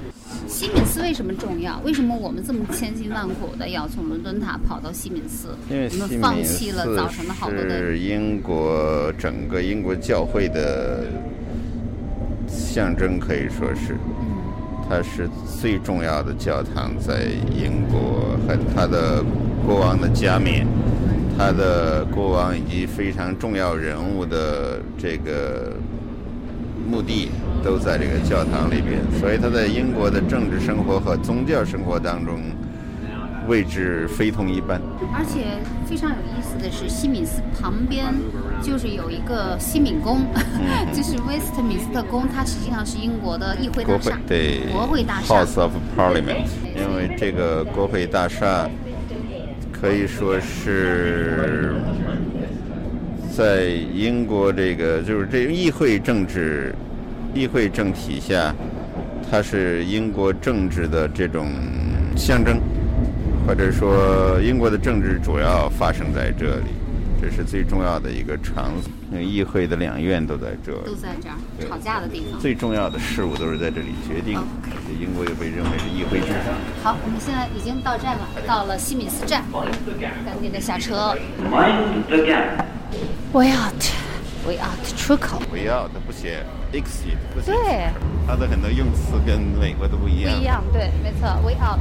[0.48, 1.82] 西敏寺为什么重要？
[1.84, 5.50] 为什么我们这么千辛万苦的要从伦敦塔跑到西敏寺？
[5.70, 7.80] 因为我们放弃了早晨的好多的。
[7.80, 11.04] 是英国整个英国教会的
[12.48, 13.98] 象征，可以说是，
[14.88, 15.28] 它是
[15.60, 19.22] 最重要的教堂，在英国和它的
[19.66, 20.66] 国王的加冕，
[21.38, 25.74] 它的国王以及非常重要人物的这个。
[26.88, 27.30] 墓地
[27.64, 32.40] 都在这个教堂里边，所以他在英国的政治生活和宗教生活当中
[33.48, 34.80] 位置非同一般。
[35.14, 38.06] 而且非常有意思的是，西敏寺旁边
[38.62, 40.22] 就是有一个西敏宫，
[40.94, 46.46] 就是威斯特敏斯特宫，它实际上是英国的议会大厦，对，国会大厦 （House of Parliament）。
[46.76, 48.70] 因为这个国会大厦
[49.72, 51.74] 可以说是。
[53.36, 56.74] 在英国，这个就是这议会政治、
[57.34, 58.56] 议会政体下，
[59.30, 61.50] 它是英国政治的这种
[62.16, 62.62] 象征，
[63.46, 66.72] 或者说英国的政治主要发生在这里，
[67.22, 68.90] 这是最重要的一个场所。
[69.20, 71.36] 议会的两院都在这，都在这儿，
[71.70, 72.40] 吵架的地方。
[72.40, 74.40] 最重要的事物都是在这里决定。
[74.98, 76.28] 英国又被认为是议会制。
[76.82, 79.44] 好，我们现在已经到站了，到了西敏寺站，
[80.26, 81.14] 赶紧的下车。
[83.36, 83.84] Way out
[84.98, 85.42] 出口。
[85.52, 87.52] Way out 不写 exit，不写。
[87.52, 87.90] 对。
[88.26, 90.34] 它的很多用词跟美国都不一样。
[90.34, 91.28] 不一样，对，没错。
[91.44, 91.80] Way out。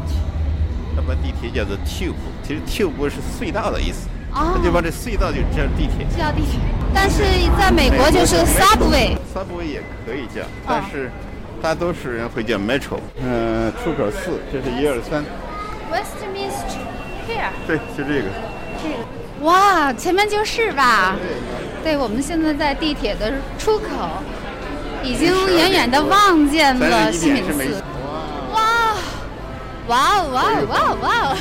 [0.97, 4.09] 那么地铁叫做 tube，其实 tube 是隧道的意思。
[4.33, 6.59] 他就把这隧道就叫地铁，叫地铁。
[6.93, 7.23] 但是
[7.57, 11.09] 在美国就是 subway，subway 也可以叫，但是
[11.63, 12.99] 大多数人会叫 metro。
[13.23, 15.23] 嗯，出口四，这是一二三。
[15.89, 16.83] Westminster
[17.29, 17.51] here。
[17.67, 18.29] 对，就这个。
[18.83, 19.24] 这个。
[19.41, 21.17] 哇，前面就是吧？
[21.83, 23.87] 对，我们现在在地铁的出口，
[25.03, 27.83] 已经远远的望见了西敏寺。
[28.53, 28.95] 哇！
[29.89, 31.37] 哇哦哇哦哇哦哇哦！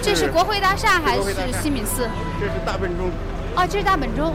[0.00, 2.08] 这是国会大厦还是西敏寺？
[2.38, 3.10] 这是大本钟。
[3.56, 4.34] 哦，这是大本钟。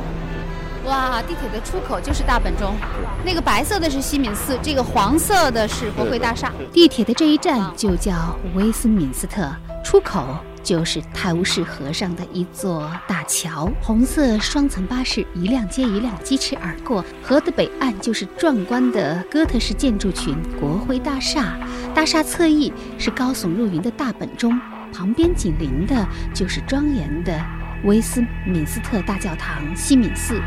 [0.86, 2.76] 哇，地铁的出口就是大本钟。
[3.23, 6.51] 那个白色的是西敏寺，这个黄色的是国会大厦。
[6.73, 9.49] 地铁的这一站就叫威斯敏斯特，
[9.84, 13.72] 出口就是泰晤士河上的一座大桥。
[13.82, 21.55] 红色双层巴士一辆接一辆疾驰而过，河的北岸就是壮观的哥特式建筑群国会大厦，
[21.93, 24.59] 大厦侧翼是高耸入云的大本钟。
[24.91, 27.39] 旁边紧邻的就是庄严的
[27.84, 30.41] 威斯敏斯特大教堂西敏寺。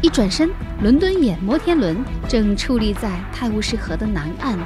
[0.00, 0.48] 一转身，
[0.80, 1.96] 伦敦眼摩天轮
[2.28, 4.56] 正矗立在泰晤士河的南岸。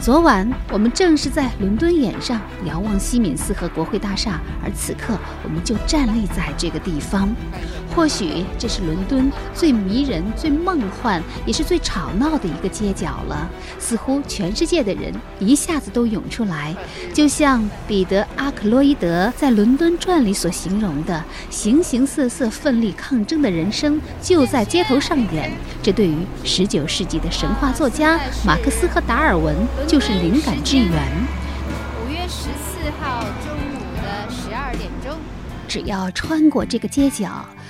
[0.00, 7.32] 昨晚我们正是在伦敦眼上遥望西敏寺和国会大厦，而此刻我们就站立在这个地方。
[7.94, 13.48] 或许这是伦敦最迷人、最梦幻，也是最吵闹的一个街角了。
[13.78, 16.74] 似乎全世界的人一下子都涌出来，
[17.12, 25.52] 就像彼得·阿克洛伊德在《伦敦传》里所形容的：形形色色、奋力抗争的人生就在街头上演。
[25.82, 29.54] 这对于19世纪的神话作家马克思和达尔文
[29.86, 30.88] 就是灵感之源。
[30.88, 35.18] 五月十四号中午的十二点钟，
[35.68, 37.44] 只要穿过这个街角。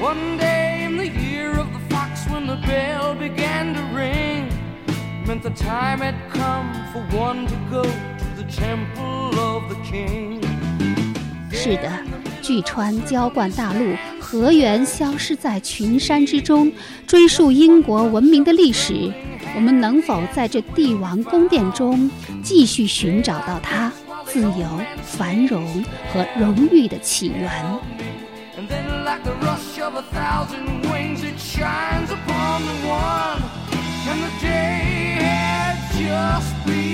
[0.00, 4.48] ？One day in the year of the fox, when the bell began to ring,
[5.26, 10.40] meant the time had come for one to go to the temple of the king.
[11.50, 11.90] 是的，
[12.42, 16.70] 据传浇灌大陆，河源消失在群山之中。
[17.06, 19.10] 追溯英国文明的历史，
[19.54, 22.10] 我们能否在这帝王宫殿中
[22.42, 23.90] 继续寻找到它
[24.26, 24.66] 自由、
[25.02, 25.82] 繁荣
[26.12, 27.50] 和荣誉的起源
[29.24, 33.42] the rush of a thousand wings, it shines upon the one,
[34.06, 36.84] and the day had just begun.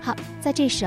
[0.00, 0.86] 好，在这首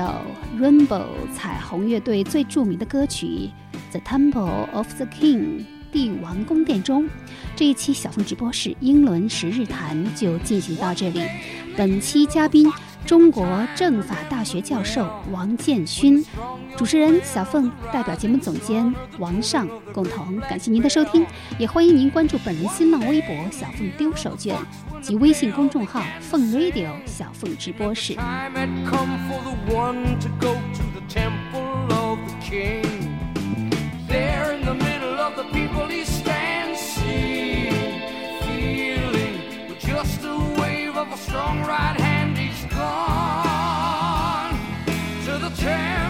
[0.60, 3.50] Rainbow 彩虹乐队最著名的歌曲
[3.92, 5.60] 《The Temple of the King》。
[5.92, 7.06] 帝王宫殿中，
[7.62, 11.22] 这一期小凤直播室英伦十日谈就进行到这里。
[11.76, 12.68] 本期嘉宾，
[13.06, 16.26] 中国政法大学教授王建勋，
[16.76, 21.24] 主持人小凤代表节目总监王尚共同感谢您的收听，
[21.56, 24.56] 也欢迎您关注本人新浪微博小凤丢手绢
[25.00, 28.16] 及微信公众号凤 radio 小凤直播室。
[41.16, 44.58] Strong right hand, he's gone
[45.24, 46.01] to the temple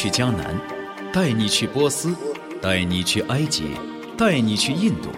[0.00, 0.56] 去江南，
[1.12, 2.14] 带你去波斯，
[2.62, 3.64] 带你去埃及，
[4.16, 5.08] 带你去印度，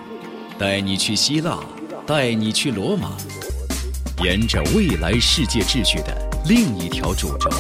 [0.59, 1.59] 带你去希腊，
[2.07, 3.15] 带你去罗马，
[4.25, 6.17] 沿着未来世界秩序的
[6.47, 7.51] 另一条主轴，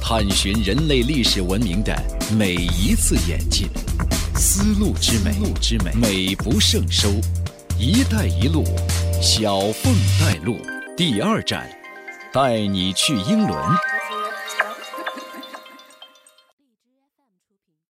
[0.00, 1.94] 探寻人类历史文明的
[2.34, 3.68] 每一次演进。
[4.34, 7.10] 丝路之美，之美，美不胜收。
[7.78, 8.64] “一带一路”
[9.20, 10.56] 小凤带路，
[10.96, 11.68] 第二站，
[12.32, 13.54] 带你去英伦。